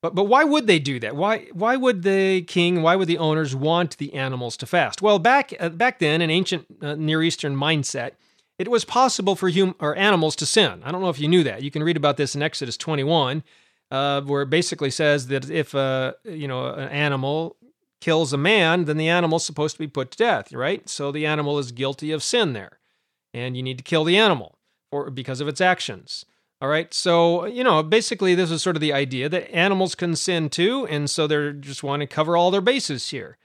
But 0.00 0.14
but 0.14 0.24
why 0.24 0.44
would 0.44 0.68
they 0.68 0.78
do 0.78 1.00
that? 1.00 1.16
Why 1.16 1.48
why 1.52 1.74
would 1.74 2.04
the 2.04 2.42
king, 2.42 2.82
why 2.82 2.94
would 2.94 3.08
the 3.08 3.18
owners 3.18 3.54
want 3.54 3.98
the 3.98 4.14
animals 4.14 4.56
to 4.58 4.66
fast? 4.66 5.02
Well, 5.02 5.18
back 5.18 5.52
uh, 5.58 5.70
back 5.70 5.98
then 5.98 6.22
in 6.22 6.30
ancient 6.30 6.66
uh, 6.80 6.94
Near 6.94 7.20
Eastern 7.22 7.56
mindset, 7.56 8.12
it 8.60 8.68
was 8.68 8.84
possible 8.84 9.36
for 9.36 9.50
hum- 9.50 9.74
or 9.80 9.96
animals 9.96 10.36
to 10.36 10.44
sin. 10.44 10.82
I 10.84 10.92
don't 10.92 11.00
know 11.00 11.08
if 11.08 11.18
you 11.18 11.28
knew 11.28 11.42
that. 11.44 11.62
You 11.62 11.70
can 11.70 11.82
read 11.82 11.96
about 11.96 12.18
this 12.18 12.34
in 12.34 12.42
Exodus 12.42 12.76
21, 12.76 13.42
uh, 13.90 14.20
where 14.20 14.42
it 14.42 14.50
basically 14.50 14.90
says 14.90 15.28
that 15.28 15.48
if 15.48 15.72
a 15.72 15.78
uh, 15.78 16.12
you 16.30 16.46
know 16.46 16.66
an 16.66 16.90
animal 16.90 17.56
kills 18.02 18.34
a 18.34 18.36
man, 18.36 18.84
then 18.84 18.98
the 18.98 19.08
animal's 19.08 19.46
supposed 19.46 19.76
to 19.76 19.78
be 19.78 19.86
put 19.86 20.10
to 20.10 20.18
death, 20.18 20.52
right? 20.52 20.86
So 20.90 21.10
the 21.10 21.24
animal 21.24 21.58
is 21.58 21.72
guilty 21.72 22.12
of 22.12 22.22
sin 22.22 22.52
there, 22.52 22.80
and 23.32 23.56
you 23.56 23.62
need 23.62 23.78
to 23.78 23.84
kill 23.84 24.04
the 24.04 24.18
animal 24.18 24.58
for 24.90 25.08
because 25.08 25.40
of 25.40 25.48
its 25.48 25.62
actions. 25.62 26.26
All 26.60 26.68
right, 26.68 26.92
so 26.92 27.46
you 27.46 27.64
know 27.64 27.82
basically 27.82 28.34
this 28.34 28.50
is 28.50 28.62
sort 28.62 28.76
of 28.76 28.82
the 28.82 28.92
idea 28.92 29.30
that 29.30 29.50
animals 29.50 29.94
can 29.94 30.14
sin 30.14 30.50
too, 30.50 30.86
and 30.88 31.08
so 31.08 31.26
they're 31.26 31.54
just 31.54 31.82
want 31.82 32.00
to 32.00 32.06
cover 32.06 32.36
all 32.36 32.50
their 32.50 32.60
bases 32.60 33.08
here 33.08 33.38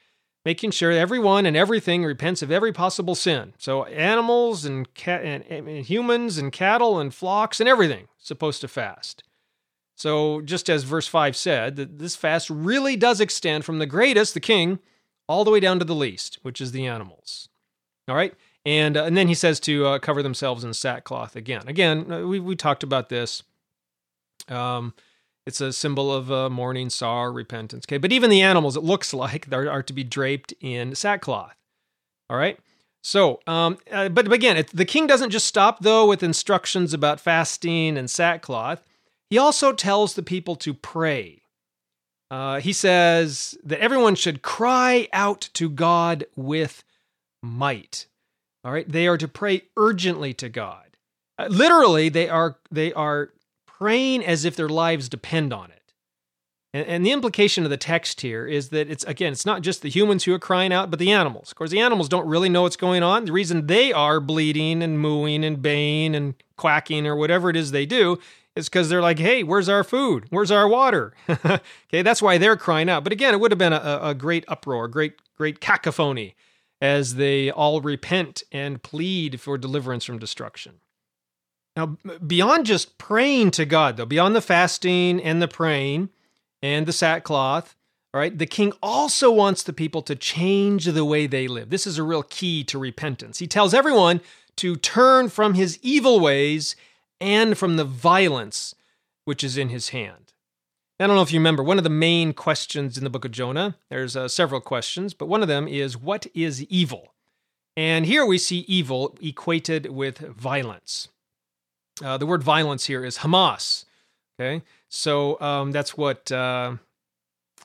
making 0.45 0.69
sure 0.69 0.91
everyone 0.91 1.45
and 1.47 1.57
everything 1.57 2.05
repents 2.05 2.43
of 2.43 2.51
every 2.51 2.71
possible 2.71 3.15
sin. 3.15 3.53
So 3.57 3.83
animals 3.85 4.63
and, 4.63 4.87
and, 5.07 5.43
and 5.43 5.85
humans 5.85 6.37
and 6.37 6.51
cattle 6.51 6.99
and 6.99 7.13
flocks 7.13 7.59
and 7.59 7.67
everything 7.67 8.07
supposed 8.19 8.61
to 8.61 8.67
fast. 8.67 9.23
So 9.95 10.41
just 10.41 10.69
as 10.69 10.83
verse 10.83 11.07
5 11.07 11.35
said, 11.35 11.77
that 11.77 11.97
this 11.97 12.15
fast 12.15 12.49
really 12.49 12.95
does 12.95 13.19
extend 13.19 13.65
from 13.65 13.79
the 13.79 13.85
greatest, 13.85 14.33
the 14.33 14.39
king, 14.39 14.79
all 15.27 15.43
the 15.43 15.51
way 15.51 15.59
down 15.59 15.79
to 15.79 15.85
the 15.85 15.95
least, 15.95 16.37
which 16.43 16.61
is 16.61 16.71
the 16.71 16.85
animals. 16.85 17.49
All 18.07 18.15
right? 18.15 18.33
And, 18.65 18.97
uh, 18.97 19.05
and 19.05 19.17
then 19.17 19.27
he 19.27 19.33
says 19.33 19.59
to 19.61 19.85
uh, 19.85 19.99
cover 19.99 20.21
themselves 20.21 20.63
in 20.63 20.73
sackcloth 20.73 21.35
again. 21.35 21.63
Again, 21.67 22.11
uh, 22.11 22.27
we, 22.27 22.39
we 22.39 22.55
talked 22.55 22.83
about 22.83 23.09
this. 23.09 23.41
Um, 24.47 24.93
it's 25.45 25.61
a 25.61 25.71
symbol 25.71 26.11
of 26.11 26.31
uh, 26.31 26.49
mourning, 26.49 26.89
sorrow, 26.89 27.31
repentance. 27.31 27.85
Okay, 27.87 27.97
but 27.97 28.11
even 28.11 28.29
the 28.29 28.41
animals, 28.41 28.75
it 28.75 28.83
looks 28.83 29.13
like, 29.25 29.47
they 29.47 29.57
are 29.57 29.83
to 29.83 29.93
be 29.93 30.03
draped 30.03 30.53
in 30.59 30.95
sackcloth. 30.95 31.55
All 32.29 32.37
right. 32.37 32.59
So, 33.03 33.39
um, 33.45 33.77
uh, 33.91 34.09
but 34.09 34.31
again, 34.31 34.57
it, 34.57 34.71
the 34.73 34.83
king 34.83 35.05
doesn't 35.05 35.29
just 35.29 35.45
stop 35.45 35.81
though 35.81 36.07
with 36.07 36.23
instructions 36.23 36.91
about 36.91 37.19
fasting 37.19 37.97
and 37.97 38.09
sackcloth. 38.09 38.81
He 39.29 39.37
also 39.37 39.73
tells 39.73 40.15
the 40.15 40.23
people 40.23 40.55
to 40.57 40.73
pray. 40.73 41.43
Uh, 42.31 42.59
he 42.59 42.73
says 42.73 43.55
that 43.63 43.79
everyone 43.79 44.15
should 44.15 44.41
cry 44.41 45.07
out 45.13 45.49
to 45.53 45.69
God 45.69 46.25
with 46.35 46.83
might. 47.43 48.07
All 48.63 48.71
right, 48.71 48.91
they 48.91 49.07
are 49.07 49.19
to 49.19 49.27
pray 49.27 49.65
urgently 49.77 50.33
to 50.33 50.49
God. 50.49 50.97
Uh, 51.37 51.45
literally, 51.49 52.09
they 52.09 52.27
are 52.27 52.57
they 52.71 52.91
are 52.93 53.29
praying 53.85 54.25
as 54.25 54.45
if 54.45 54.55
their 54.55 54.67
lives 54.67 55.07
depend 55.07 55.53
on 55.53 55.69
it. 55.69 55.93
And, 56.73 56.87
and 56.87 57.05
the 57.05 57.11
implication 57.11 57.65
of 57.65 57.69
the 57.69 57.77
text 57.77 58.21
here 58.21 58.47
is 58.47 58.69
that 58.69 58.89
it's 58.89 59.03
again, 59.03 59.31
it's 59.31 59.45
not 59.45 59.61
just 59.61 59.83
the 59.83 59.91
humans 59.91 60.23
who 60.23 60.33
are 60.33 60.39
crying 60.39 60.73
out, 60.73 60.89
but 60.89 60.97
the 60.97 61.11
animals. 61.11 61.51
Of 61.51 61.55
course, 61.55 61.69
the 61.69 61.79
animals 61.79 62.09
don't 62.09 62.25
really 62.25 62.49
know 62.49 62.63
what's 62.63 62.77
going 62.77 63.03
on. 63.03 63.25
The 63.25 63.31
reason 63.31 63.67
they 63.67 63.93
are 63.93 64.19
bleeding 64.19 64.81
and 64.81 64.99
mooing 64.99 65.45
and 65.45 65.61
baying 65.61 66.15
and 66.15 66.33
quacking 66.57 67.05
or 67.05 67.15
whatever 67.15 67.51
it 67.51 67.55
is 67.55 67.69
they 67.69 67.85
do 67.85 68.17
is 68.55 68.69
because 68.69 68.89
they're 68.89 69.03
like, 69.03 69.19
hey, 69.19 69.43
where's 69.43 69.69
our 69.69 69.83
food? 69.83 70.25
Where's 70.31 70.49
our 70.49 70.67
water? 70.67 71.13
okay, 71.29 72.01
that's 72.01 72.23
why 72.23 72.39
they're 72.39 72.57
crying 72.57 72.89
out. 72.89 73.03
But 73.03 73.13
again, 73.13 73.35
it 73.35 73.39
would 73.39 73.51
have 73.51 73.59
been 73.59 73.71
a, 73.71 73.99
a 74.01 74.15
great 74.15 74.45
uproar, 74.47 74.87
great, 74.87 75.13
great 75.37 75.61
cacophony 75.61 76.33
as 76.81 77.15
they 77.15 77.51
all 77.51 77.81
repent 77.81 78.41
and 78.51 78.81
plead 78.81 79.39
for 79.39 79.59
deliverance 79.59 80.05
from 80.05 80.17
destruction. 80.17 80.79
Now, 81.75 81.97
beyond 82.25 82.65
just 82.65 82.97
praying 82.97 83.51
to 83.51 83.65
God, 83.65 83.97
though, 83.97 84.05
beyond 84.05 84.35
the 84.35 84.41
fasting 84.41 85.21
and 85.21 85.41
the 85.41 85.47
praying 85.47 86.09
and 86.61 86.85
the 86.85 86.93
sackcloth, 86.93 87.75
all 88.13 88.21
right, 88.21 88.37
the 88.37 88.45
king 88.45 88.71
also 88.81 89.29
wants 89.29 89.61
the 89.61 89.73
people 89.73 90.01
to 90.03 90.15
change 90.15 90.85
the 90.85 91.03
way 91.03 91.27
they 91.27 91.49
live. 91.49 91.69
This 91.69 91.85
is 91.85 91.97
a 91.97 92.03
real 92.03 92.23
key 92.23 92.63
to 92.63 92.79
repentance. 92.79 93.39
He 93.39 93.47
tells 93.47 93.73
everyone 93.73 94.21
to 94.55 94.77
turn 94.77 95.27
from 95.27 95.55
his 95.55 95.77
evil 95.81 96.21
ways 96.21 96.77
and 97.19 97.57
from 97.57 97.75
the 97.75 97.83
violence 97.83 98.73
which 99.25 99.43
is 99.43 99.57
in 99.57 99.69
his 99.69 99.89
hand. 99.89 100.31
I 100.97 101.07
don't 101.07 101.17
know 101.17 101.21
if 101.21 101.33
you 101.33 101.39
remember, 101.39 101.61
one 101.61 101.77
of 101.77 101.83
the 101.83 101.89
main 101.89 102.31
questions 102.31 102.97
in 102.97 103.03
the 103.03 103.09
book 103.09 103.25
of 103.25 103.31
Jonah, 103.31 103.75
there's 103.89 104.15
uh, 104.15 104.29
several 104.29 104.61
questions, 104.61 105.13
but 105.13 105.25
one 105.25 105.41
of 105.41 105.49
them 105.49 105.67
is, 105.67 105.97
What 105.97 106.25
is 106.33 106.63
evil? 106.65 107.13
And 107.75 108.05
here 108.05 108.25
we 108.25 108.37
see 108.37 108.59
evil 108.59 109.17
equated 109.19 109.87
with 109.87 110.19
violence. 110.19 111.09
Uh, 112.03 112.17
the 112.17 112.25
word 112.25 112.43
violence 112.43 112.85
here 112.85 113.05
is 113.05 113.19
Hamas. 113.19 113.85
Okay, 114.37 114.63
so 114.89 115.39
um, 115.39 115.71
that's 115.71 115.95
what 115.95 116.31
uh, 116.31 116.75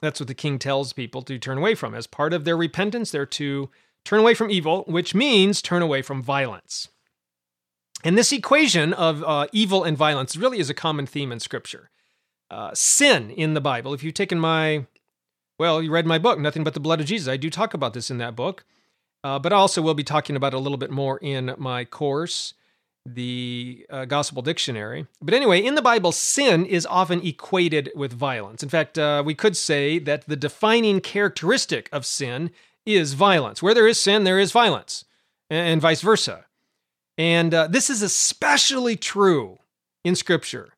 that's 0.01 0.21
what 0.21 0.29
the 0.29 0.35
king 0.35 0.59
tells 0.59 0.93
people 0.93 1.23
to 1.23 1.39
turn 1.39 1.59
away 1.59 1.75
from. 1.75 1.95
As 1.95 2.07
part 2.07 2.33
of 2.33 2.45
their 2.45 2.57
repentance, 2.57 3.11
they're 3.11 3.27
to 3.27 3.71
turn 4.05 4.21
away 4.21 4.35
from 4.35 4.51
evil, 4.51 4.85
which 4.87 5.15
means 5.15 5.61
turn 5.61 5.83
away 5.83 6.03
from 6.03 6.23
violence. 6.23 6.89
And 8.03 8.17
this 8.17 8.33
equation 8.33 8.93
of 8.93 9.23
uh, 9.25 9.47
evil 9.53 9.85
and 9.85 9.97
violence 9.97 10.37
really 10.37 10.59
is 10.59 10.71
a 10.71 10.75
common 10.75 11.07
theme 11.07 11.33
in 11.33 11.41
Scripture. 11.41 11.91
Uh, 12.51 12.71
sin 12.75 13.31
in 13.31 13.55
the 13.55 13.61
Bible, 13.61 13.93
if 13.95 14.03
you've 14.03 14.15
taken 14.15 14.41
my, 14.41 14.87
well, 15.59 15.83
you 15.83 15.91
read 15.91 16.07
my 16.07 16.19
book, 16.19 16.39
Nothing 16.39 16.65
But 16.65 16.75
the 16.75 16.81
Blood 16.81 17.01
of 17.01 17.07
Jesus, 17.07 17.29
I 17.29 17.37
do 17.37 17.51
talk 17.51 17.75
about 17.75 17.95
this 17.95 18.11
in 18.11 18.19
that 18.19 18.35
book. 18.35 18.65
Uh, 19.23 19.39
but 19.39 19.53
also, 19.53 19.83
we'll 19.83 19.95
be 19.95 20.03
talking 20.03 20.35
about 20.35 20.55
it 20.55 20.57
a 20.57 20.61
little 20.61 20.79
bit 20.79 20.91
more 20.91 21.19
in 21.19 21.55
my 21.59 21.85
course, 21.85 22.55
the 23.07 23.87
uh, 23.91 24.05
Gospel 24.05 24.43
Dictionary. 24.43 25.07
But 25.23 25.35
anyway, 25.35 25.65
in 25.65 25.75
the 25.75 25.83
Bible, 25.83 26.13
sin 26.13 26.67
is 26.67 26.87
often 26.87 27.25
equated 27.27 27.91
with 27.95 28.13
violence. 28.13 28.63
In 28.63 28.69
fact, 28.69 28.99
uh, 28.99 29.23
we 29.25 29.35
could 29.35 29.57
say 29.57 29.99
that 29.99 30.27
the 30.27 30.37
defining 30.37 31.01
characteristic 31.01 31.89
of 31.93 32.05
sin 32.07 32.51
is 32.85 33.15
violence. 33.15 33.63
Where 33.63 33.75
there 33.75 33.89
is 33.89 34.01
sin, 34.01 34.25
there 34.25 34.39
is 34.39 34.53
violence, 34.53 35.05
and 35.49 35.81
vice 35.81 36.01
versa. 36.01 36.47
And 37.17 37.53
uh, 37.53 37.67
this 37.67 37.91
is 37.91 38.03
especially 38.03 38.97
true 38.97 39.59
in 40.05 40.15
Scripture 40.15 40.75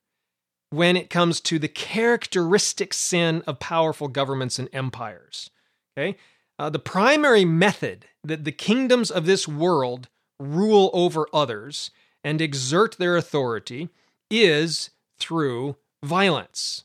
when 0.70 0.96
it 0.96 1.10
comes 1.10 1.40
to 1.40 1.58
the 1.58 1.68
characteristic 1.68 2.94
sin 2.94 3.42
of 3.46 3.60
powerful 3.60 4.08
governments 4.08 4.58
and 4.58 4.68
empires. 4.72 5.50
Okay? 5.96 6.16
Uh, 6.58 6.70
the 6.70 6.78
primary 6.78 7.44
method 7.44 8.06
that 8.24 8.44
the 8.44 8.52
kingdoms 8.52 9.10
of 9.10 9.26
this 9.26 9.46
world 9.46 10.08
rule 10.40 10.90
over 10.92 11.26
others 11.32 11.90
and 12.24 12.40
exert 12.40 12.96
their 12.98 13.16
authority 13.16 13.88
is 14.30 14.90
through 15.18 15.76
violence. 16.02 16.84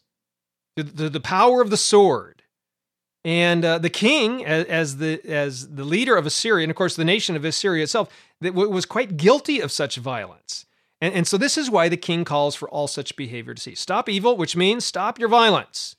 The, 0.75 0.83
the, 0.83 1.09
the 1.09 1.19
power 1.19 1.61
of 1.61 1.69
the 1.69 1.77
sword, 1.77 2.43
and 3.25 3.65
uh, 3.65 3.77
the 3.79 3.89
king, 3.89 4.45
as, 4.45 4.65
as, 4.65 4.97
the 4.97 5.21
as 5.27 5.75
the 5.75 5.83
leader 5.83 6.15
of 6.15 6.25
Assyria, 6.25 6.63
and 6.63 6.69
of 6.69 6.77
course 6.77 6.95
the 6.95 7.03
nation 7.03 7.35
of 7.35 7.43
Assyria 7.43 7.83
itself, 7.83 8.09
that 8.41 8.53
was 8.53 8.85
quite 8.85 9.17
guilty 9.17 9.59
of 9.59 9.71
such 9.71 9.97
violence. 9.97 10.65
And, 11.01 11.13
and 11.13 11.27
so 11.27 11.37
this 11.37 11.57
is 11.57 11.69
why 11.69 11.89
the 11.89 11.97
king 11.97 12.23
calls 12.23 12.55
for 12.55 12.69
all 12.69 12.87
such 12.87 13.15
behavior 13.15 13.53
to 13.53 13.61
cease. 13.61 13.79
Stop 13.79 14.07
evil, 14.07 14.37
which 14.37 14.55
means 14.55 14.85
stop 14.85 15.19
your 15.19 15.29
violence. 15.29 15.95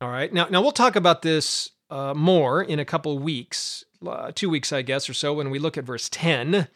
All 0.00 0.08
right. 0.08 0.32
Now, 0.32 0.48
now 0.48 0.60
we'll 0.60 0.72
talk 0.72 0.96
about 0.96 1.22
this 1.22 1.70
uh, 1.90 2.14
more 2.14 2.62
in 2.62 2.78
a 2.78 2.84
couple 2.84 3.18
weeks, 3.18 3.84
uh, 4.06 4.32
two 4.34 4.50
weeks, 4.50 4.72
I 4.72 4.82
guess, 4.82 5.08
or 5.08 5.14
so, 5.14 5.32
when 5.32 5.50
we 5.50 5.58
look 5.58 5.78
at 5.78 5.84
verse 5.84 6.08
10, 6.10 6.68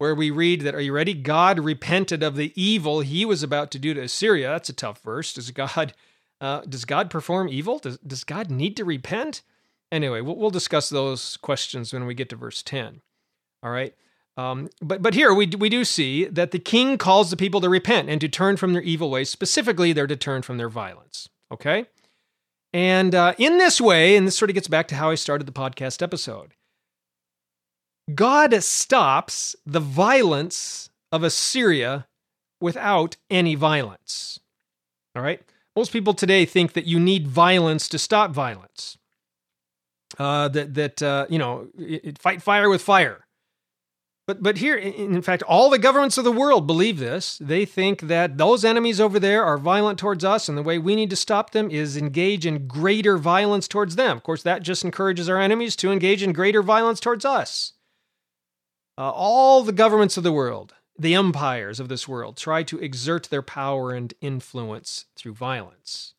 where 0.00 0.14
we 0.14 0.30
read 0.30 0.62
that, 0.62 0.74
Are 0.74 0.80
you 0.80 0.94
ready? 0.94 1.12
God 1.12 1.58
repented 1.58 2.22
of 2.22 2.34
the 2.34 2.54
evil 2.56 3.00
he 3.00 3.26
was 3.26 3.42
about 3.42 3.70
to 3.72 3.78
do 3.78 3.92
to 3.92 4.00
Assyria. 4.00 4.48
That's 4.48 4.70
a 4.70 4.72
tough 4.72 5.02
verse. 5.02 5.34
Does 5.34 5.50
God 5.50 5.92
uh, 6.40 6.62
does 6.62 6.86
God 6.86 7.10
perform 7.10 7.50
evil? 7.50 7.78
Does, 7.78 7.98
does 7.98 8.24
God 8.24 8.50
need 8.50 8.78
to 8.78 8.84
repent? 8.86 9.42
Anyway, 9.92 10.22
we'll, 10.22 10.36
we'll 10.36 10.48
discuss 10.48 10.88
those 10.88 11.36
questions 11.36 11.92
when 11.92 12.06
we 12.06 12.14
get 12.14 12.30
to 12.30 12.36
verse 12.36 12.62
10. 12.62 13.02
All 13.62 13.70
right. 13.70 13.94
Um, 14.38 14.70
but 14.80 15.02
but 15.02 15.12
here 15.12 15.34
we 15.34 15.46
we 15.48 15.68
do 15.68 15.84
see 15.84 16.24
that 16.24 16.52
the 16.52 16.58
king 16.58 16.96
calls 16.96 17.28
the 17.28 17.36
people 17.36 17.60
to 17.60 17.68
repent 17.68 18.08
and 18.08 18.22
to 18.22 18.28
turn 18.28 18.56
from 18.56 18.72
their 18.72 18.80
evil 18.80 19.10
ways. 19.10 19.28
Specifically, 19.28 19.92
they're 19.92 20.06
to 20.06 20.16
turn 20.16 20.40
from 20.40 20.56
their 20.56 20.70
violence. 20.70 21.28
Okay, 21.52 21.84
and 22.72 23.14
uh, 23.14 23.34
in 23.36 23.58
this 23.58 23.82
way, 23.82 24.16
and 24.16 24.26
this 24.26 24.38
sort 24.38 24.50
of 24.50 24.54
gets 24.54 24.68
back 24.68 24.88
to 24.88 24.94
how 24.94 25.10
I 25.10 25.16
started 25.16 25.46
the 25.46 25.52
podcast 25.52 26.00
episode. 26.00 26.54
God 28.14 28.62
stops 28.62 29.56
the 29.66 29.80
violence 29.80 30.90
of 31.12 31.22
Assyria 31.22 32.06
without 32.60 33.16
any 33.30 33.54
violence. 33.54 34.40
All 35.14 35.22
right. 35.22 35.40
Most 35.76 35.92
people 35.92 36.14
today 36.14 36.44
think 36.44 36.72
that 36.74 36.86
you 36.86 37.00
need 37.00 37.26
violence 37.26 37.88
to 37.88 37.98
stop 37.98 38.32
violence. 38.32 38.98
Uh, 40.18 40.48
that 40.48 40.74
that 40.74 41.02
uh, 41.02 41.26
you 41.28 41.38
know, 41.38 41.68
it, 41.78 42.18
fight 42.18 42.42
fire 42.42 42.68
with 42.68 42.82
fire. 42.82 43.26
But 44.26 44.42
but 44.42 44.58
here, 44.58 44.76
in 44.76 45.22
fact, 45.22 45.42
all 45.44 45.70
the 45.70 45.78
governments 45.78 46.18
of 46.18 46.24
the 46.24 46.32
world 46.32 46.66
believe 46.66 46.98
this. 46.98 47.38
They 47.38 47.64
think 47.64 48.02
that 48.02 48.36
those 48.36 48.64
enemies 48.64 49.00
over 49.00 49.18
there 49.18 49.44
are 49.44 49.58
violent 49.58 49.98
towards 49.98 50.24
us, 50.24 50.48
and 50.48 50.58
the 50.58 50.62
way 50.62 50.78
we 50.78 50.96
need 50.96 51.10
to 51.10 51.16
stop 51.16 51.50
them 51.50 51.70
is 51.70 51.96
engage 51.96 52.44
in 52.44 52.66
greater 52.66 53.18
violence 53.18 53.66
towards 53.68 53.96
them. 53.96 54.16
Of 54.16 54.22
course, 54.22 54.42
that 54.42 54.62
just 54.62 54.84
encourages 54.84 55.28
our 55.28 55.40
enemies 55.40 55.76
to 55.76 55.92
engage 55.92 56.22
in 56.22 56.32
greater 56.32 56.62
violence 56.62 57.00
towards 57.00 57.24
us. 57.24 57.72
Uh, 59.00 59.10
all 59.10 59.62
the 59.62 59.72
governments 59.72 60.18
of 60.18 60.22
the 60.22 60.32
world 60.32 60.74
the 61.00 61.14
empires 61.14 61.80
of 61.80 61.88
this 61.88 62.06
world 62.06 62.36
try 62.36 62.62
to 62.62 62.78
exert 62.78 63.30
their 63.30 63.40
power 63.40 63.92
and 63.92 64.12
influence 64.20 65.06
through 65.16 65.32
violence. 65.32 66.12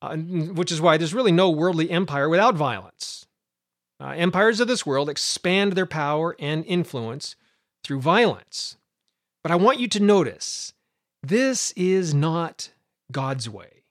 Uh, 0.00 0.16
which 0.16 0.72
is 0.72 0.80
why 0.80 0.96
there's 0.96 1.12
really 1.12 1.32
no 1.32 1.50
worldly 1.50 1.90
empire 1.90 2.28
without 2.28 2.54
violence. 2.54 3.26
Uh, 4.00 4.14
empires 4.16 4.60
of 4.60 4.68
this 4.68 4.86
world 4.86 5.10
expand 5.10 5.72
their 5.72 5.86
power 5.86 6.34
and 6.38 6.64
influence 6.64 7.36
through 7.84 8.00
violence. 8.00 8.78
But 9.42 9.52
I 9.52 9.56
want 9.56 9.78
you 9.78 9.88
to 9.88 10.00
notice 10.00 10.72
this 11.22 11.72
is 11.72 12.14
not 12.14 12.70
God's 13.12 13.48
way. 13.48 13.84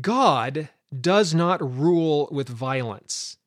God 0.00 0.68
does 1.00 1.34
not 1.34 1.60
rule 1.60 2.28
with 2.30 2.48
violence 2.48 3.38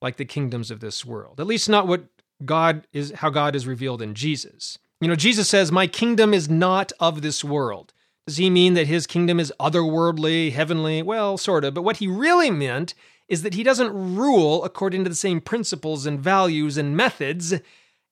like 0.00 0.16
the 0.16 0.24
kingdoms 0.24 0.70
of 0.70 0.80
this 0.80 1.04
world, 1.04 1.40
at 1.40 1.46
least 1.46 1.68
not 1.68 1.86
what 1.86 2.04
God 2.44 2.86
is 2.92 3.12
how 3.16 3.30
God 3.30 3.54
is 3.54 3.66
revealed 3.66 4.02
in 4.02 4.14
Jesus. 4.14 4.78
You 5.00 5.08
know, 5.08 5.16
Jesus 5.16 5.48
says, 5.48 5.72
My 5.72 5.86
kingdom 5.86 6.34
is 6.34 6.48
not 6.48 6.92
of 7.00 7.22
this 7.22 7.42
world. 7.42 7.92
Does 8.26 8.36
he 8.36 8.50
mean 8.50 8.74
that 8.74 8.86
his 8.86 9.06
kingdom 9.06 9.40
is 9.40 9.52
otherworldly, 9.58 10.52
heavenly? 10.52 11.02
Well, 11.02 11.38
sort 11.38 11.64
of. 11.64 11.74
But 11.74 11.82
what 11.82 11.96
he 11.96 12.06
really 12.06 12.50
meant 12.50 12.94
is 13.28 13.42
that 13.42 13.54
he 13.54 13.62
doesn't 13.62 14.16
rule 14.16 14.64
according 14.64 15.04
to 15.04 15.10
the 15.10 15.16
same 15.16 15.40
principles 15.40 16.04
and 16.04 16.20
values 16.20 16.76
and 16.76 16.96
methods 16.96 17.54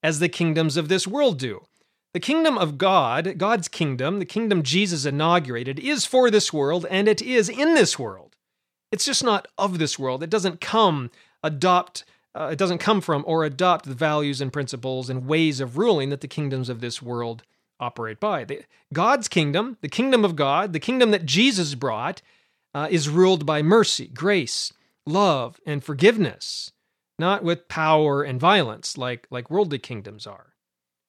as 0.02 0.18
the 0.18 0.28
kingdoms 0.28 0.76
of 0.76 0.88
this 0.88 1.06
world 1.06 1.38
do. 1.38 1.64
The 2.14 2.20
kingdom 2.20 2.56
of 2.56 2.78
God, 2.78 3.36
God's 3.36 3.68
kingdom, 3.68 4.18
the 4.18 4.24
kingdom 4.24 4.62
Jesus 4.62 5.04
inaugurated, 5.04 5.78
is 5.78 6.06
for 6.06 6.30
this 6.30 6.52
world 6.52 6.86
and 6.90 7.06
it 7.06 7.20
is 7.20 7.48
in 7.48 7.74
this 7.74 7.98
world. 7.98 8.36
It's 8.90 9.04
just 9.04 9.22
not 9.22 9.46
of 9.58 9.78
this 9.78 9.98
world. 9.98 10.22
It 10.22 10.30
doesn't 10.30 10.60
come, 10.60 11.10
adopt, 11.42 12.04
uh, 12.34 12.48
it 12.52 12.58
doesn't 12.58 12.78
come 12.78 13.00
from 13.00 13.24
or 13.26 13.44
adopt 13.44 13.84
the 13.84 13.94
values 13.94 14.40
and 14.40 14.52
principles 14.52 15.10
and 15.10 15.26
ways 15.26 15.60
of 15.60 15.78
ruling 15.78 16.10
that 16.10 16.20
the 16.20 16.28
kingdoms 16.28 16.68
of 16.68 16.80
this 16.80 17.02
world 17.02 17.42
operate 17.80 18.20
by. 18.20 18.44
The, 18.44 18.62
God's 18.92 19.28
kingdom, 19.28 19.76
the 19.80 19.88
kingdom 19.88 20.24
of 20.24 20.36
God, 20.36 20.72
the 20.72 20.80
kingdom 20.80 21.10
that 21.10 21.26
Jesus 21.26 21.74
brought, 21.74 22.22
uh, 22.74 22.88
is 22.90 23.08
ruled 23.08 23.46
by 23.46 23.62
mercy, 23.62 24.08
grace, 24.08 24.72
love, 25.06 25.60
and 25.66 25.82
forgiveness, 25.82 26.72
not 27.18 27.42
with 27.42 27.68
power 27.68 28.22
and 28.22 28.40
violence 28.40 28.98
like, 28.98 29.26
like 29.30 29.50
worldly 29.50 29.78
kingdoms 29.78 30.26
are. 30.26 30.54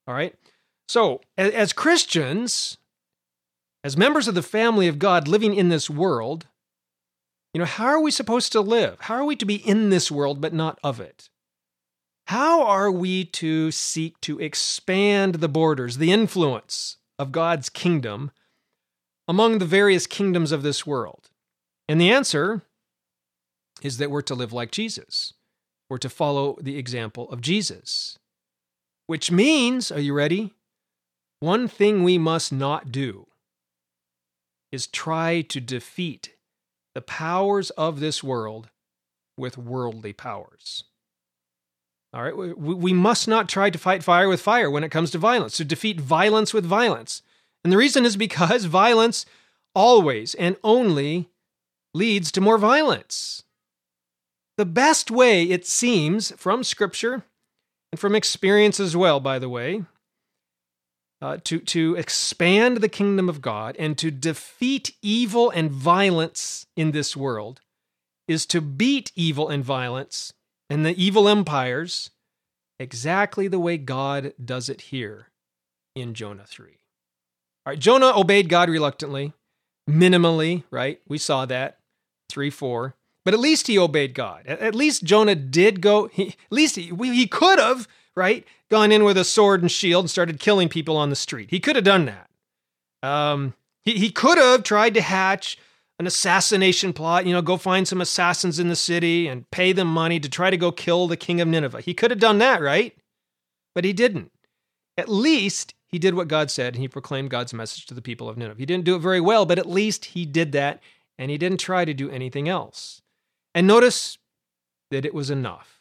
All 0.08 0.14
right? 0.14 0.36
So, 0.88 1.22
as, 1.38 1.52
as 1.52 1.74
Christians, 1.74 2.78
as 3.84 3.98
members 3.98 4.28
of 4.28 4.36
the 4.36 4.42
family 4.42 4.88
of 4.88 5.00
God 5.00 5.28
living 5.28 5.54
in 5.54 5.70
this 5.70 5.90
world, 5.90 6.48
you 7.54 7.60
know, 7.60 7.66
how 7.66 7.86
are 7.86 8.00
we 8.00 8.12
supposed 8.12 8.52
to 8.52 8.62
live? 8.62 8.98
How 9.02 9.16
are 9.16 9.26
we 9.26 9.36
to 9.38 9.46
be 9.46 9.56
in 9.56 9.90
this 9.90 10.12
world 10.12 10.40
but 10.40 10.54
not 10.54 10.80
of 10.84 11.00
it? 11.00 11.30
How 12.28 12.64
are 12.64 12.92
we 12.92 13.26
to 13.26 13.72
seek 13.72 14.22
to 14.22 14.40
expand 14.40 15.36
the 15.36 15.50
borders, 15.50 15.98
the 15.98 16.12
influence 16.12 16.98
of 17.18 17.32
God's 17.32 17.70
kingdom 17.70 18.32
among 19.28 19.58
the 19.58 19.66
various 19.66 20.06
kingdoms 20.06 20.52
of 20.52 20.62
this 20.62 20.86
world? 20.86 21.32
And 21.88 22.00
the 22.00 22.12
answer 22.12 22.62
is 23.82 23.98
that 23.98 24.12
we're 24.12 24.22
to 24.22 24.36
live 24.36 24.54
like 24.54 24.70
Jesus. 24.72 25.34
We're 25.90 25.98
to 25.98 26.10
follow 26.10 26.58
the 26.62 26.78
example 26.78 27.30
of 27.32 27.42
Jesus. 27.42 28.20
Which 29.08 29.32
means, 29.32 29.92
are 29.92 30.00
you 30.00 30.14
ready? 30.14 30.54
One 31.40 31.68
thing 31.68 32.04
we 32.04 32.20
must 32.20 32.52
not 32.54 32.92
do 32.92 33.26
is 34.72 34.86
try 34.86 35.42
to 35.42 35.60
defeat 35.60 36.36
the 37.00 37.04
powers 37.04 37.70
of 37.70 38.02
this 38.02 38.22
world 38.22 38.68
with 39.38 39.58
worldly 39.58 40.12
powers. 40.12 40.84
All 42.14 42.22
right, 42.22 42.36
we, 42.36 42.52
we 42.52 42.92
must 42.92 43.26
not 43.26 43.48
try 43.48 43.70
to 43.70 43.78
fight 43.78 44.04
fire 44.04 44.28
with 44.28 44.42
fire 44.42 44.70
when 44.70 44.84
it 44.84 44.92
comes 44.92 45.10
to 45.12 45.18
violence, 45.18 45.56
to 45.56 45.64
defeat 45.64 45.98
violence 45.98 46.54
with 46.54 46.66
violence. 46.66 47.22
And 47.64 47.72
the 47.72 47.78
reason 47.78 48.04
is 48.04 48.18
because 48.18 48.66
violence 48.84 49.26
always 49.74 50.36
and 50.36 50.58
only 50.62 51.30
leads 51.94 52.34
to 52.34 52.42
more 52.42 52.58
violence. 52.58 53.44
The 54.58 54.66
best 54.66 55.10
way, 55.10 55.44
it 55.44 55.66
seems, 55.66 56.32
from 56.32 56.66
Scripture 56.66 57.24
and 57.94 58.00
from 58.00 58.14
experience 58.14 58.78
as 58.78 58.98
well, 58.98 59.22
by 59.22 59.40
the 59.40 59.48
way, 59.48 59.86
uh, 61.22 61.38
to, 61.44 61.60
to 61.60 61.96
expand 61.96 62.78
the 62.78 62.90
kingdom 62.90 63.28
of 63.28 63.42
God 63.42 63.76
and 63.78 63.98
to 63.98 64.12
defeat 64.12 64.96
evil 65.02 65.50
and 65.50 65.72
violence 65.72 66.66
in 66.76 66.92
this 66.92 67.16
world 67.16 67.62
is 68.28 68.46
to 68.46 68.62
beat 68.62 69.12
evil 69.16 69.50
and 69.50 69.64
violence 69.64 70.34
and 70.70 70.86
the 70.86 71.02
evil 71.02 71.28
empires 71.28 72.12
exactly 72.80 73.48
the 73.48 73.60
way 73.60 73.78
God 73.78 74.34
does 74.44 74.70
it 74.70 74.82
here 74.82 75.28
in 75.96 76.14
Jonah 76.14 76.46
3. 76.48 76.68
All 77.66 77.72
right, 77.72 77.80
Jonah 77.80 78.18
obeyed 78.18 78.48
God 78.48 78.70
reluctantly, 78.70 79.34
minimally, 79.90 80.64
right? 80.72 81.02
We 81.08 81.18
saw 81.18 81.46
that 81.46 81.80
3 82.30 82.50
4. 82.50 82.96
But 83.26 83.34
at 83.34 83.40
least 83.40 83.68
he 83.68 83.78
obeyed 83.78 84.14
God. 84.14 84.48
At 84.48 84.74
least 84.74 85.04
Jonah 85.04 85.36
did 85.36 85.82
go, 85.82 86.08
he, 86.08 86.30
at 86.30 86.52
least 86.52 86.78
he, 86.78 86.92
he 86.96 87.28
could 87.28 87.60
have, 87.60 87.88
right, 88.20 88.46
gone 88.70 88.92
in 88.92 89.04
with 89.04 89.18
a 89.18 89.24
sword 89.24 89.62
and 89.62 89.72
shield 89.72 90.04
and 90.04 90.12
started 90.12 90.40
killing 90.40 90.70
people 90.70 90.98
on 90.98 91.10
the 91.10 91.16
street. 91.16 91.50
He 91.50 91.60
could 91.60 91.76
have 91.76 91.86
done 91.86 92.06
that. 92.06 92.30
Um, 93.02 93.54
he, 93.84 93.94
he 93.94 94.12
could 94.12 94.38
have 94.38 94.64
tried 94.64 94.94
to 94.94 95.02
hatch 95.02 95.58
an 95.98 96.08
assassination 96.08 96.94
plot, 96.94 97.26
you 97.26 97.34
know, 97.34 97.42
go 97.42 97.58
find 97.58 97.88
some 97.88 98.00
assassins 98.00 98.60
in 98.60 98.70
the 98.70 98.76
city 98.76 99.28
and 99.28 99.50
pay 99.52 99.74
them 99.74 99.88
money 99.88 100.20
to 100.20 100.30
try 100.30 100.50
to 100.50 100.58
go 100.58 100.72
kill 100.72 101.08
the 101.08 101.18
king 101.18 101.42
of 101.42 101.48
Nineveh. 101.48 101.82
He 101.82 101.94
could 101.94 102.12
have 102.12 102.20
done 102.20 102.38
that, 102.38 102.62
right? 102.62 102.96
But 103.76 103.84
he 103.84 103.92
didn't. 103.92 104.32
At 104.98 105.10
least 105.10 105.74
he 105.88 106.00
did 106.00 106.14
what 106.14 106.28
God 106.28 106.52
said 106.52 106.74
and 106.74 106.82
he 106.82 106.88
proclaimed 106.88 107.30
God's 107.30 107.54
message 107.54 107.86
to 107.88 107.94
the 107.94 108.02
people 108.02 108.30
of 108.30 108.38
Nineveh. 108.38 108.60
He 108.60 108.66
didn't 108.66 108.86
do 108.86 108.96
it 108.96 109.00
very 109.00 109.20
well, 109.20 109.46
but 109.46 109.60
at 109.60 109.66
least 109.66 110.06
he 110.06 110.26
did 110.26 110.52
that 110.54 110.82
and 111.18 111.30
he 111.32 111.38
didn't 111.38 111.60
try 111.60 111.84
to 111.84 111.94
do 111.94 112.10
anything 112.10 112.48
else. 112.48 113.02
And 113.54 113.68
notice 113.68 114.18
that 114.92 115.06
it 115.06 115.14
was 115.14 115.30
enough. 115.30 115.79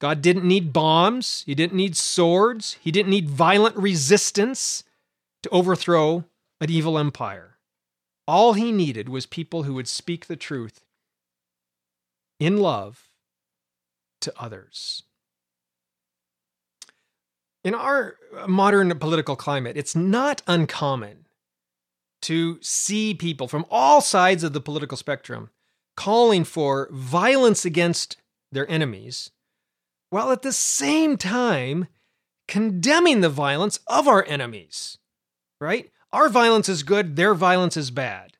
God 0.00 0.22
didn't 0.22 0.46
need 0.46 0.72
bombs, 0.72 1.42
he 1.44 1.54
didn't 1.54 1.76
need 1.76 1.96
swords, 1.96 2.76
he 2.80 2.90
didn't 2.92 3.10
need 3.10 3.28
violent 3.28 3.76
resistance 3.76 4.84
to 5.42 5.50
overthrow 5.50 6.24
an 6.60 6.70
evil 6.70 6.98
empire. 6.98 7.58
All 8.26 8.52
he 8.52 8.70
needed 8.70 9.08
was 9.08 9.26
people 9.26 9.64
who 9.64 9.74
would 9.74 9.88
speak 9.88 10.26
the 10.26 10.36
truth 10.36 10.84
in 12.38 12.58
love 12.58 13.08
to 14.20 14.32
others. 14.38 15.02
In 17.64 17.74
our 17.74 18.16
modern 18.46 18.96
political 18.98 19.36
climate, 19.36 19.76
it's 19.76 19.96
not 19.96 20.42
uncommon 20.46 21.26
to 22.22 22.58
see 22.62 23.14
people 23.14 23.48
from 23.48 23.64
all 23.70 24.00
sides 24.00 24.44
of 24.44 24.52
the 24.52 24.60
political 24.60 24.96
spectrum 24.96 25.50
calling 25.96 26.44
for 26.44 26.88
violence 26.92 27.64
against 27.64 28.16
their 28.52 28.70
enemies, 28.70 29.30
while 30.10 30.30
at 30.30 30.42
the 30.42 30.52
same 30.52 31.16
time 31.16 31.88
condemning 32.46 33.20
the 33.20 33.28
violence 33.28 33.78
of 33.86 34.08
our 34.08 34.24
enemies, 34.26 34.98
right? 35.60 35.90
Our 36.12 36.28
violence 36.28 36.68
is 36.68 36.82
good, 36.82 37.16
their 37.16 37.34
violence 37.34 37.76
is 37.76 37.90
bad. 37.90 38.36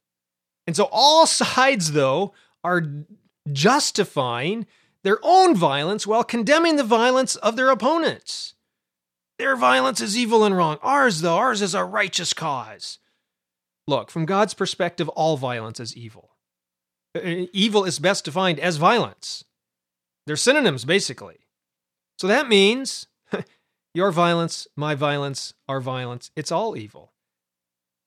And 0.66 0.74
so 0.74 0.88
all 0.90 1.26
sides, 1.26 1.92
though, 1.92 2.32
are 2.64 3.04
justifying 3.52 4.66
their 5.04 5.18
own 5.22 5.54
violence 5.54 6.06
while 6.06 6.24
condemning 6.24 6.76
the 6.76 6.84
violence 6.84 7.36
of 7.36 7.56
their 7.56 7.70
opponents. 7.70 8.54
Their 9.38 9.54
violence 9.54 10.00
is 10.00 10.18
evil 10.18 10.44
and 10.44 10.56
wrong. 10.56 10.78
Ours, 10.82 11.20
though, 11.20 11.36
ours 11.36 11.62
is 11.62 11.74
a 11.74 11.84
righteous 11.84 12.32
cause. 12.32 12.98
Look, 13.86 14.10
from 14.10 14.26
God's 14.26 14.54
perspective, 14.54 15.08
all 15.10 15.36
violence 15.36 15.80
is 15.80 15.96
evil. 15.96 16.36
Uh, 17.14 17.20
uh, 17.20 17.46
evil 17.52 17.84
is 17.84 17.98
best 17.98 18.24
defined 18.24 18.58
as 18.58 18.76
violence. 18.76 19.44
They're 20.26 20.36
synonyms, 20.36 20.84
basically. 20.84 21.38
So 22.18 22.26
that 22.26 22.48
means 22.48 23.06
your 23.94 24.10
violence, 24.10 24.66
my 24.76 24.94
violence, 24.94 25.54
our 25.68 25.80
violence, 25.80 26.30
it's 26.36 26.52
all 26.52 26.76
evil. 26.76 27.12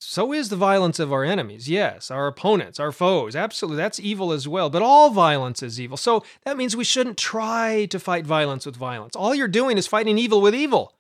So 0.04 0.34
is 0.34 0.50
the 0.50 0.56
violence 0.56 1.00
of 1.00 1.14
our 1.14 1.24
enemies. 1.24 1.70
Yes, 1.70 2.10
our 2.10 2.26
opponents, 2.26 2.80
our 2.80 2.92
foes. 2.92 3.36
Absolutely. 3.36 3.78
That's 3.78 4.00
evil 4.00 4.32
as 4.32 4.48
well. 4.48 4.70
But 4.70 4.82
all 4.82 5.12
violence 5.12 5.62
is 5.62 5.80
evil. 5.80 5.96
So 5.96 6.24
that 6.44 6.58
means 6.58 6.76
we 6.76 6.84
shouldn't 6.84 7.18
try 7.18 7.86
to 7.86 8.00
fight 8.00 8.26
violence 8.26 8.66
with 8.66 8.76
violence. 8.76 9.16
All 9.16 9.36
you're 9.36 9.48
doing 9.48 9.78
is 9.78 9.86
fighting 9.86 10.18
evil 10.18 10.42
with 10.42 10.56
evil. 10.56 10.96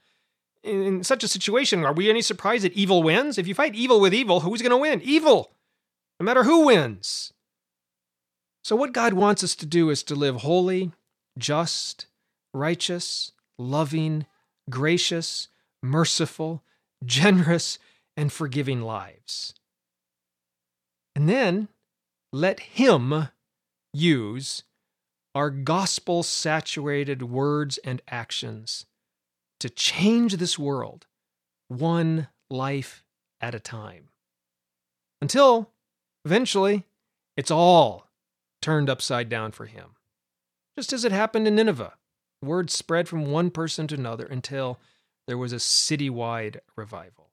In 0.63 1.03
such 1.03 1.23
a 1.23 1.27
situation, 1.27 1.83
are 1.83 1.93
we 1.93 2.11
any 2.11 2.21
surprised 2.21 2.63
that 2.63 2.73
evil 2.73 3.01
wins? 3.01 3.39
If 3.39 3.47
you 3.47 3.55
fight 3.55 3.73
evil 3.73 3.99
with 3.99 4.13
evil, 4.13 4.41
who's 4.41 4.61
going 4.61 4.69
to 4.69 4.77
win? 4.77 5.01
Evil. 5.01 5.51
No 6.19 6.23
matter 6.23 6.43
who 6.43 6.67
wins. 6.67 7.33
So, 8.63 8.75
what 8.75 8.93
God 8.93 9.13
wants 9.13 9.43
us 9.43 9.55
to 9.55 9.65
do 9.65 9.89
is 9.89 10.03
to 10.03 10.13
live 10.13 10.37
holy, 10.37 10.91
just, 11.35 12.05
righteous, 12.53 13.31
loving, 13.57 14.25
gracious, 14.69 15.47
merciful, 15.83 16.63
generous, 17.05 17.79
and 18.17 18.31
forgiving 18.31 18.81
lives. 18.81 19.53
And 21.15 21.27
then 21.27 21.67
let 22.31 22.59
Him 22.59 23.29
use 23.93 24.63
our 25.33 25.49
gospel 25.49 26.23
saturated 26.23 27.23
words 27.23 27.77
and 27.79 28.01
actions 28.07 28.85
to 29.59 29.69
change 29.69 30.35
this 30.35 30.57
world 30.59 31.07
one 31.67 32.27
life 32.49 33.03
at 33.39 33.55
a 33.55 33.59
time. 33.59 34.09
Until 35.21 35.69
eventually 36.25 36.85
it's 37.37 37.51
all 37.51 38.07
turned 38.61 38.89
upside 38.89 39.29
down 39.29 39.51
for 39.51 39.65
Him. 39.65 39.95
Just 40.77 40.93
as 40.93 41.05
it 41.05 41.11
happened 41.11 41.47
in 41.47 41.55
Nineveh, 41.55 41.93
word 42.41 42.69
spread 42.69 43.07
from 43.07 43.31
one 43.31 43.51
person 43.51 43.87
to 43.87 43.95
another 43.95 44.25
until 44.25 44.79
there 45.27 45.37
was 45.37 45.53
a 45.53 45.57
citywide 45.57 46.59
revival. 46.75 47.29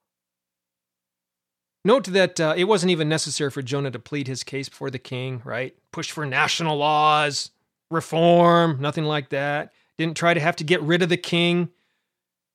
Note 1.84 2.04
that 2.04 2.38
uh, 2.40 2.54
it 2.56 2.64
wasn't 2.64 2.90
even 2.90 3.08
necessary 3.08 3.50
for 3.50 3.62
Jonah 3.62 3.90
to 3.90 3.98
plead 3.98 4.28
his 4.28 4.44
case 4.44 4.68
before 4.68 4.90
the 4.90 4.98
king, 4.98 5.40
right? 5.44 5.74
Push 5.92 6.10
for 6.10 6.26
national 6.26 6.76
laws, 6.76 7.50
reform, 7.90 8.78
nothing 8.80 9.04
like 9.04 9.30
that. 9.30 9.72
Didn't 9.96 10.16
try 10.16 10.34
to 10.34 10.40
have 10.40 10.56
to 10.56 10.64
get 10.64 10.82
rid 10.82 11.02
of 11.02 11.08
the 11.08 11.16
king. 11.16 11.70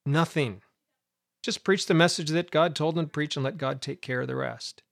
Nothing. 0.05 0.61
Just 1.41 1.63
preach 1.63 1.87
the 1.87 1.93
message 1.93 2.29
that 2.29 2.51
God 2.51 2.75
told 2.75 2.97
him 2.97 3.05
to 3.05 3.11
preach 3.11 3.35
and 3.35 3.43
let 3.43 3.57
God 3.57 3.81
take 3.81 4.01
care 4.01 4.21
of 4.21 4.27
the 4.27 4.35
rest. 4.35 4.83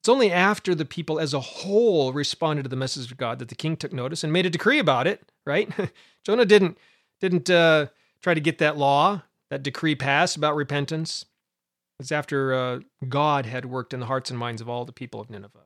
It's 0.00 0.08
only 0.08 0.30
after 0.30 0.74
the 0.74 0.84
people 0.84 1.18
as 1.18 1.34
a 1.34 1.40
whole 1.40 2.12
responded 2.12 2.62
to 2.62 2.68
the 2.68 2.76
message 2.76 3.10
of 3.10 3.16
God 3.16 3.38
that 3.38 3.48
the 3.48 3.54
king 3.54 3.76
took 3.76 3.92
notice 3.92 4.22
and 4.22 4.32
made 4.32 4.46
a 4.46 4.50
decree 4.50 4.78
about 4.78 5.06
it, 5.06 5.30
right? 5.46 5.70
Jonah 6.28 6.44
didn't 6.44 6.76
didn't 7.20 7.48
uh, 7.48 7.86
try 8.20 8.34
to 8.34 8.40
get 8.40 8.58
that 8.58 8.76
law, 8.76 9.22
that 9.50 9.62
decree 9.62 9.94
passed 9.94 10.36
about 10.36 10.54
repentance. 10.54 11.24
It's 11.98 12.12
after 12.12 12.54
uh, 12.54 12.80
God 13.08 13.46
had 13.46 13.64
worked 13.64 13.92
in 13.92 14.00
the 14.00 14.06
hearts 14.06 14.30
and 14.30 14.38
minds 14.38 14.60
of 14.60 14.68
all 14.68 14.84
the 14.84 14.92
people 14.92 15.20
of 15.20 15.30
Nineveh. 15.30 15.64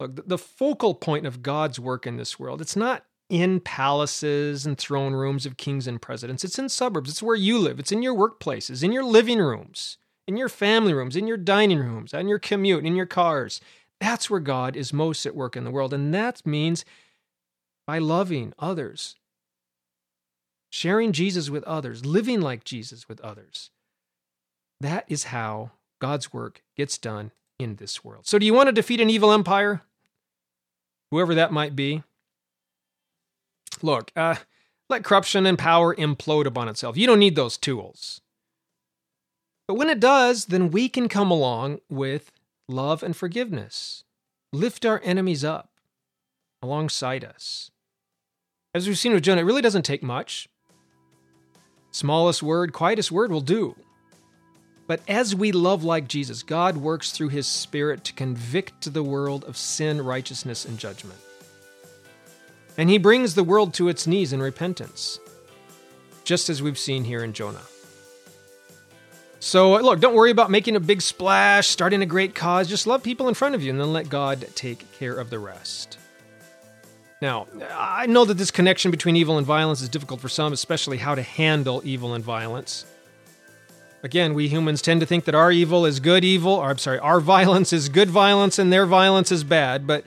Look, 0.00 0.16
the, 0.16 0.22
the 0.22 0.38
focal 0.38 0.94
point 0.94 1.26
of 1.26 1.42
God's 1.42 1.78
work 1.78 2.06
in 2.06 2.16
this 2.16 2.38
world, 2.38 2.60
it's 2.60 2.76
not 2.76 3.04
in 3.28 3.60
palaces 3.60 4.64
and 4.64 4.78
throne 4.78 5.12
rooms 5.12 5.44
of 5.44 5.56
kings 5.56 5.86
and 5.86 6.00
presidents. 6.00 6.44
It's 6.44 6.58
in 6.58 6.68
suburbs. 6.68 7.10
It's 7.10 7.22
where 7.22 7.36
you 7.36 7.58
live. 7.58 7.78
It's 7.78 7.92
in 7.92 8.02
your 8.02 8.14
workplaces, 8.14 8.82
in 8.82 8.92
your 8.92 9.04
living 9.04 9.38
rooms, 9.38 9.98
in 10.26 10.36
your 10.36 10.48
family 10.48 10.94
rooms, 10.94 11.16
in 11.16 11.26
your 11.26 11.36
dining 11.36 11.80
rooms, 11.80 12.14
on 12.14 12.28
your 12.28 12.38
commute, 12.38 12.86
in 12.86 12.96
your 12.96 13.06
cars. 13.06 13.60
That's 14.00 14.30
where 14.30 14.40
God 14.40 14.76
is 14.76 14.92
most 14.92 15.26
at 15.26 15.34
work 15.34 15.56
in 15.56 15.64
the 15.64 15.70
world. 15.70 15.92
And 15.92 16.14
that 16.14 16.46
means 16.46 16.84
by 17.86 17.98
loving 17.98 18.54
others, 18.58 19.16
sharing 20.74 21.12
Jesus 21.12 21.48
with 21.48 21.62
others, 21.64 22.04
living 22.04 22.40
like 22.40 22.64
Jesus 22.64 23.08
with 23.08 23.20
others. 23.20 23.70
That 24.80 25.04
is 25.06 25.24
how 25.24 25.70
God's 26.00 26.32
work 26.32 26.62
gets 26.76 26.98
done 26.98 27.30
in 27.60 27.76
this 27.76 28.04
world. 28.04 28.26
So, 28.26 28.40
do 28.40 28.44
you 28.44 28.52
want 28.52 28.66
to 28.66 28.72
defeat 28.72 29.00
an 29.00 29.08
evil 29.08 29.30
empire? 29.30 29.82
Whoever 31.12 31.32
that 31.36 31.52
might 31.52 31.76
be. 31.76 32.02
Look, 33.82 34.10
uh, 34.16 34.34
let 34.90 35.04
corruption 35.04 35.46
and 35.46 35.56
power 35.56 35.94
implode 35.94 36.46
upon 36.46 36.68
itself. 36.68 36.96
You 36.96 37.06
don't 37.06 37.20
need 37.20 37.36
those 37.36 37.56
tools. 37.56 38.20
But 39.68 39.74
when 39.74 39.88
it 39.88 40.00
does, 40.00 40.46
then 40.46 40.72
we 40.72 40.88
can 40.88 41.08
come 41.08 41.30
along 41.30 41.82
with 41.88 42.32
love 42.68 43.04
and 43.04 43.16
forgiveness, 43.16 44.02
lift 44.52 44.84
our 44.84 45.00
enemies 45.04 45.44
up 45.44 45.70
alongside 46.60 47.24
us. 47.24 47.70
As 48.74 48.88
we've 48.88 48.98
seen 48.98 49.12
with 49.12 49.22
Jonah, 49.22 49.42
it 49.42 49.44
really 49.44 49.62
doesn't 49.62 49.84
take 49.84 50.02
much. 50.02 50.48
Smallest 51.94 52.42
word, 52.42 52.72
quietest 52.72 53.12
word 53.12 53.30
will 53.30 53.40
do. 53.40 53.76
But 54.88 55.00
as 55.06 55.32
we 55.32 55.52
love 55.52 55.84
like 55.84 56.08
Jesus, 56.08 56.42
God 56.42 56.76
works 56.76 57.12
through 57.12 57.28
his 57.28 57.46
Spirit 57.46 58.02
to 58.02 58.12
convict 58.12 58.92
the 58.92 59.04
world 59.04 59.44
of 59.44 59.56
sin, 59.56 60.04
righteousness, 60.04 60.64
and 60.64 60.76
judgment. 60.76 61.20
And 62.76 62.90
he 62.90 62.98
brings 62.98 63.36
the 63.36 63.44
world 63.44 63.74
to 63.74 63.86
its 63.86 64.08
knees 64.08 64.32
in 64.32 64.42
repentance, 64.42 65.20
just 66.24 66.50
as 66.50 66.60
we've 66.60 66.80
seen 66.80 67.04
here 67.04 67.22
in 67.22 67.32
Jonah. 67.32 67.62
So, 69.38 69.76
look, 69.76 70.00
don't 70.00 70.16
worry 70.16 70.32
about 70.32 70.50
making 70.50 70.74
a 70.74 70.80
big 70.80 71.00
splash, 71.00 71.68
starting 71.68 72.02
a 72.02 72.06
great 72.06 72.34
cause. 72.34 72.68
Just 72.68 72.88
love 72.88 73.04
people 73.04 73.28
in 73.28 73.34
front 73.34 73.54
of 73.54 73.62
you 73.62 73.70
and 73.70 73.78
then 73.78 73.92
let 73.92 74.08
God 74.08 74.44
take 74.56 74.90
care 74.98 75.14
of 75.14 75.30
the 75.30 75.38
rest. 75.38 75.98
Now, 77.22 77.46
I 77.72 78.06
know 78.06 78.24
that 78.24 78.34
this 78.34 78.50
connection 78.50 78.90
between 78.90 79.16
evil 79.16 79.38
and 79.38 79.46
violence 79.46 79.80
is 79.80 79.88
difficult 79.88 80.20
for 80.20 80.28
some, 80.28 80.52
especially 80.52 80.98
how 80.98 81.14
to 81.14 81.22
handle 81.22 81.80
evil 81.84 82.14
and 82.14 82.22
violence. 82.22 82.84
Again, 84.02 84.34
we 84.34 84.48
humans 84.48 84.82
tend 84.82 85.00
to 85.00 85.06
think 85.06 85.24
that 85.24 85.34
our 85.34 85.50
evil 85.50 85.86
is 85.86 85.98
good 86.00 86.24
evil, 86.24 86.52
or 86.52 86.68
I'm 86.68 86.78
sorry, 86.78 86.98
our 86.98 87.20
violence 87.36 87.72
is 87.72 87.88
good 87.88 88.10
violence 88.10 88.58
and 88.58 88.72
their 88.72 88.84
violence 88.84 89.32
is 89.32 89.44
bad, 89.44 89.86
but 89.86 90.04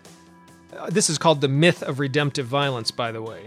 uh, 0.78 0.90
this 0.90 1.10
is 1.10 1.18
called 1.18 1.42
the 1.42 1.48
myth 1.48 1.82
of 1.82 2.00
redemptive 2.00 2.46
violence, 2.46 2.92
by 2.92 3.12
the 3.12 3.22
way. 3.22 3.46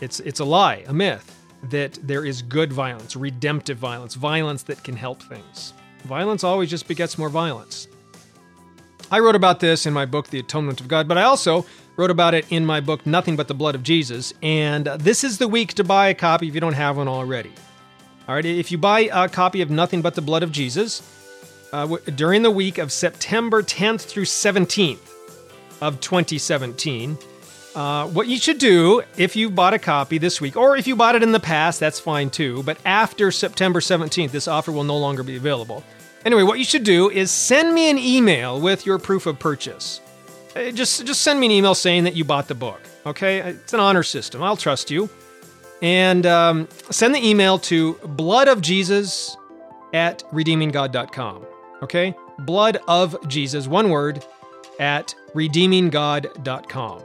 It's, 0.00 0.20
it's 0.20 0.40
a 0.40 0.44
lie, 0.44 0.84
a 0.86 0.94
myth, 0.94 1.36
that 1.64 1.98
there 2.02 2.24
is 2.24 2.40
good 2.40 2.72
violence, 2.72 3.14
redemptive 3.14 3.76
violence, 3.76 4.14
violence 4.14 4.62
that 4.62 4.82
can 4.82 4.96
help 4.96 5.22
things. 5.22 5.74
Violence 6.04 6.42
always 6.42 6.70
just 6.70 6.88
begets 6.88 7.18
more 7.18 7.28
violence. 7.28 7.88
I 9.10 9.18
wrote 9.18 9.34
about 9.34 9.60
this 9.60 9.84
in 9.84 9.92
my 9.92 10.06
book, 10.06 10.28
The 10.28 10.38
Atonement 10.38 10.80
of 10.80 10.88
God, 10.88 11.08
but 11.08 11.18
I 11.18 11.24
also 11.24 11.66
wrote 11.96 12.10
about 12.10 12.34
it 12.34 12.46
in 12.50 12.64
my 12.64 12.80
book, 12.80 13.06
Nothing 13.06 13.36
But 13.36 13.48
the 13.48 13.54
Blood 13.54 13.74
of 13.74 13.82
Jesus, 13.82 14.32
and 14.42 14.86
this 14.86 15.24
is 15.24 15.38
the 15.38 15.48
week 15.48 15.74
to 15.74 15.84
buy 15.84 16.08
a 16.08 16.14
copy 16.14 16.48
if 16.48 16.54
you 16.54 16.60
don't 16.60 16.74
have 16.74 16.96
one 16.96 17.08
already. 17.08 17.52
All 18.28 18.34
right, 18.34 18.44
if 18.44 18.70
you 18.70 18.78
buy 18.78 19.10
a 19.12 19.28
copy 19.28 19.60
of 19.60 19.70
Nothing 19.70 20.02
But 20.02 20.14
the 20.14 20.22
Blood 20.22 20.42
of 20.42 20.52
Jesus 20.52 21.02
uh, 21.72 21.96
during 22.14 22.42
the 22.42 22.50
week 22.50 22.78
of 22.78 22.92
September 22.92 23.62
10th 23.62 24.02
through 24.02 24.24
17th 24.24 24.98
of 25.80 26.00
2017, 26.00 27.18
uh, 27.74 28.08
what 28.08 28.26
you 28.26 28.36
should 28.36 28.58
do 28.58 29.02
if 29.16 29.36
you 29.36 29.48
bought 29.50 29.74
a 29.74 29.78
copy 29.78 30.18
this 30.18 30.40
week, 30.40 30.56
or 30.56 30.76
if 30.76 30.86
you 30.86 30.96
bought 30.96 31.14
it 31.14 31.22
in 31.22 31.32
the 31.32 31.40
past, 31.40 31.78
that's 31.78 32.00
fine 32.00 32.30
too. 32.30 32.62
But 32.64 32.78
after 32.84 33.30
September 33.30 33.80
17th, 33.80 34.30
this 34.30 34.48
offer 34.48 34.72
will 34.72 34.84
no 34.84 34.98
longer 34.98 35.22
be 35.22 35.36
available. 35.36 35.84
Anyway, 36.24 36.42
what 36.42 36.58
you 36.58 36.64
should 36.64 36.84
do 36.84 37.08
is 37.08 37.30
send 37.30 37.74
me 37.74 37.88
an 37.88 37.98
email 37.98 38.60
with 38.60 38.84
your 38.84 38.98
proof 38.98 39.26
of 39.26 39.38
purchase. 39.38 40.00
Just, 40.54 41.06
just 41.06 41.22
send 41.22 41.38
me 41.38 41.46
an 41.46 41.52
email 41.52 41.74
saying 41.74 42.04
that 42.04 42.16
you 42.16 42.24
bought 42.24 42.48
the 42.48 42.54
book. 42.54 42.80
Okay, 43.06 43.38
it's 43.38 43.72
an 43.72 43.80
honor 43.80 44.02
system. 44.02 44.42
I'll 44.42 44.56
trust 44.56 44.90
you 44.90 45.08
and 45.82 46.26
um, 46.26 46.68
send 46.90 47.14
the 47.14 47.26
email 47.26 47.58
to 47.58 47.94
bloodofjesus 47.94 49.36
at 49.94 50.22
redeeminggod.com. 50.32 51.46
Okay? 51.82 52.14
Blood 52.40 52.78
of 52.88 53.16
Jesus, 53.28 53.66
one 53.66 53.90
word, 53.90 54.24
at 54.78 55.14
redeeminggod.com. 55.34 57.02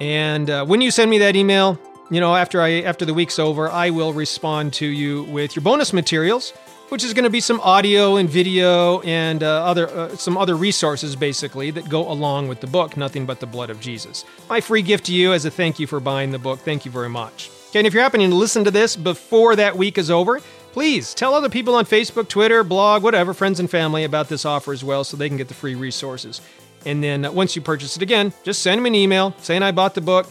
And 0.00 0.50
uh, 0.50 0.64
when 0.64 0.80
you 0.80 0.90
send 0.90 1.10
me 1.10 1.18
that 1.18 1.36
email, 1.36 1.78
you 2.10 2.20
know, 2.20 2.36
after 2.36 2.60
I 2.60 2.82
after 2.82 3.04
the 3.04 3.14
week's 3.14 3.38
over, 3.38 3.70
I 3.70 3.90
will 3.90 4.12
respond 4.12 4.72
to 4.74 4.86
you 4.86 5.24
with 5.24 5.56
your 5.56 5.62
bonus 5.62 5.92
materials, 5.92 6.52
which 6.88 7.02
is 7.02 7.12
going 7.14 7.24
to 7.24 7.30
be 7.30 7.40
some 7.40 7.60
audio 7.60 8.16
and 8.16 8.28
video 8.28 9.00
and 9.00 9.42
uh, 9.42 9.64
other 9.64 9.88
uh, 9.88 10.08
some 10.10 10.36
other 10.36 10.56
resources 10.56 11.16
basically 11.16 11.70
that 11.70 11.88
go 11.88 12.10
along 12.10 12.48
with 12.48 12.60
the 12.60 12.66
book, 12.66 12.96
Nothing 12.96 13.26
But 13.26 13.40
the 13.40 13.46
Blood 13.46 13.70
of 13.70 13.80
Jesus. 13.80 14.24
My 14.48 14.60
free 14.60 14.82
gift 14.82 15.06
to 15.06 15.14
you 15.14 15.32
as 15.32 15.44
a 15.44 15.50
thank 15.50 15.78
you 15.78 15.86
for 15.86 16.00
buying 16.00 16.30
the 16.30 16.38
book. 16.38 16.60
Thank 16.60 16.84
you 16.84 16.90
very 16.90 17.08
much. 17.08 17.50
Okay, 17.70 17.80
and 17.80 17.86
if 17.86 17.92
you're 17.92 18.02
happening 18.02 18.30
to 18.30 18.36
listen 18.36 18.64
to 18.64 18.70
this 18.70 18.96
before 18.96 19.56
that 19.56 19.76
week 19.76 19.98
is 19.98 20.10
over, 20.10 20.40
please 20.72 21.14
tell 21.14 21.34
other 21.34 21.48
people 21.48 21.74
on 21.74 21.84
Facebook, 21.84 22.28
Twitter, 22.28 22.62
blog, 22.62 23.02
whatever, 23.02 23.34
friends 23.34 23.60
and 23.60 23.70
family 23.70 24.04
about 24.04 24.28
this 24.28 24.44
offer 24.44 24.72
as 24.72 24.84
well 24.84 25.04
so 25.04 25.16
they 25.16 25.28
can 25.28 25.36
get 25.36 25.48
the 25.48 25.54
free 25.54 25.74
resources. 25.74 26.40
And 26.84 27.02
then 27.02 27.24
uh, 27.24 27.32
once 27.32 27.56
you 27.56 27.62
purchase 27.62 27.96
it 27.96 28.02
again, 28.02 28.32
just 28.44 28.62
send 28.62 28.82
me 28.82 28.90
an 28.90 28.94
email 28.94 29.34
saying 29.38 29.62
I 29.62 29.72
bought 29.72 29.94
the 29.94 30.00
book. 30.00 30.26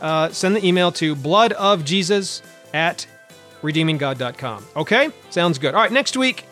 Uh, 0.00 0.28
send 0.28 0.54
the 0.54 0.64
email 0.64 0.92
to 0.92 1.16
bloodofjesus 1.16 2.42
at 2.72 3.06
redeeminggod.com. 3.66 4.64
Okay? 4.76 5.10
Sounds 5.30 5.58
good. 5.58 5.74
All 5.74 5.82
right, 5.82 5.92
next 5.92 6.16
week, 6.16 6.46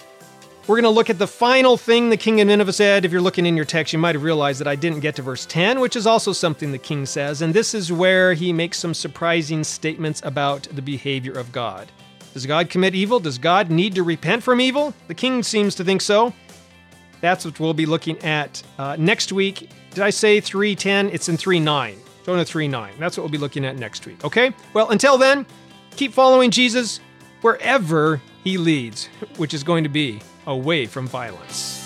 we're 0.66 0.76
going 0.76 0.84
to 0.84 0.90
look 0.90 1.10
at 1.10 1.18
the 1.18 1.26
final 1.26 1.76
thing 1.76 2.08
the 2.08 2.16
king 2.16 2.40
of 2.40 2.46
Nineveh 2.46 2.72
said. 2.72 3.04
If 3.04 3.12
you're 3.12 3.20
looking 3.20 3.44
in 3.44 3.54
your 3.54 3.66
text, 3.66 3.92
you 3.92 3.98
might 3.98 4.14
have 4.14 4.22
realized 4.22 4.60
that 4.60 4.68
I 4.68 4.76
didn't 4.76 5.00
get 5.00 5.14
to 5.16 5.22
verse 5.22 5.44
10, 5.46 5.78
which 5.78 5.94
is 5.94 6.06
also 6.06 6.32
something 6.32 6.72
the 6.72 6.78
king 6.78 7.04
says. 7.04 7.42
And 7.42 7.52
this 7.52 7.74
is 7.74 7.92
where 7.92 8.32
he 8.32 8.52
makes 8.52 8.78
some 8.78 8.94
surprising 8.94 9.62
statements 9.62 10.22
about 10.24 10.62
the 10.72 10.80
behavior 10.80 11.32
of 11.32 11.52
God. 11.52 11.92
Does 12.32 12.46
God 12.46 12.70
commit 12.70 12.94
evil? 12.94 13.20
Does 13.20 13.38
God 13.38 13.70
need 13.70 13.94
to 13.94 14.02
repent 14.02 14.42
from 14.42 14.60
evil? 14.60 14.94
The 15.06 15.14
king 15.14 15.42
seems 15.42 15.74
to 15.76 15.84
think 15.84 16.00
so. 16.00 16.32
That's 17.20 17.44
what 17.44 17.60
we'll 17.60 17.74
be 17.74 17.86
looking 17.86 18.18
at 18.18 18.62
uh, 18.78 18.96
next 18.98 19.32
week. 19.32 19.70
Did 19.90 20.02
I 20.02 20.10
say 20.10 20.40
310? 20.40 21.10
It's 21.10 21.28
in 21.28 21.36
39. 21.36 21.98
Jonah 22.24 22.44
3 22.44 22.68
9. 22.68 22.94
That's 22.98 23.16
what 23.16 23.22
we'll 23.22 23.30
be 23.30 23.38
looking 23.38 23.64
at 23.64 23.76
next 23.76 24.06
week. 24.06 24.24
Okay? 24.24 24.52
Well, 24.72 24.90
until 24.90 25.18
then, 25.18 25.46
keep 25.96 26.12
following 26.12 26.50
Jesus 26.50 27.00
wherever 27.40 28.20
he 28.42 28.58
leads, 28.58 29.06
which 29.36 29.54
is 29.54 29.62
going 29.62 29.84
to 29.84 29.90
be 29.90 30.20
away 30.46 30.86
from 30.86 31.06
violence. 31.06 31.83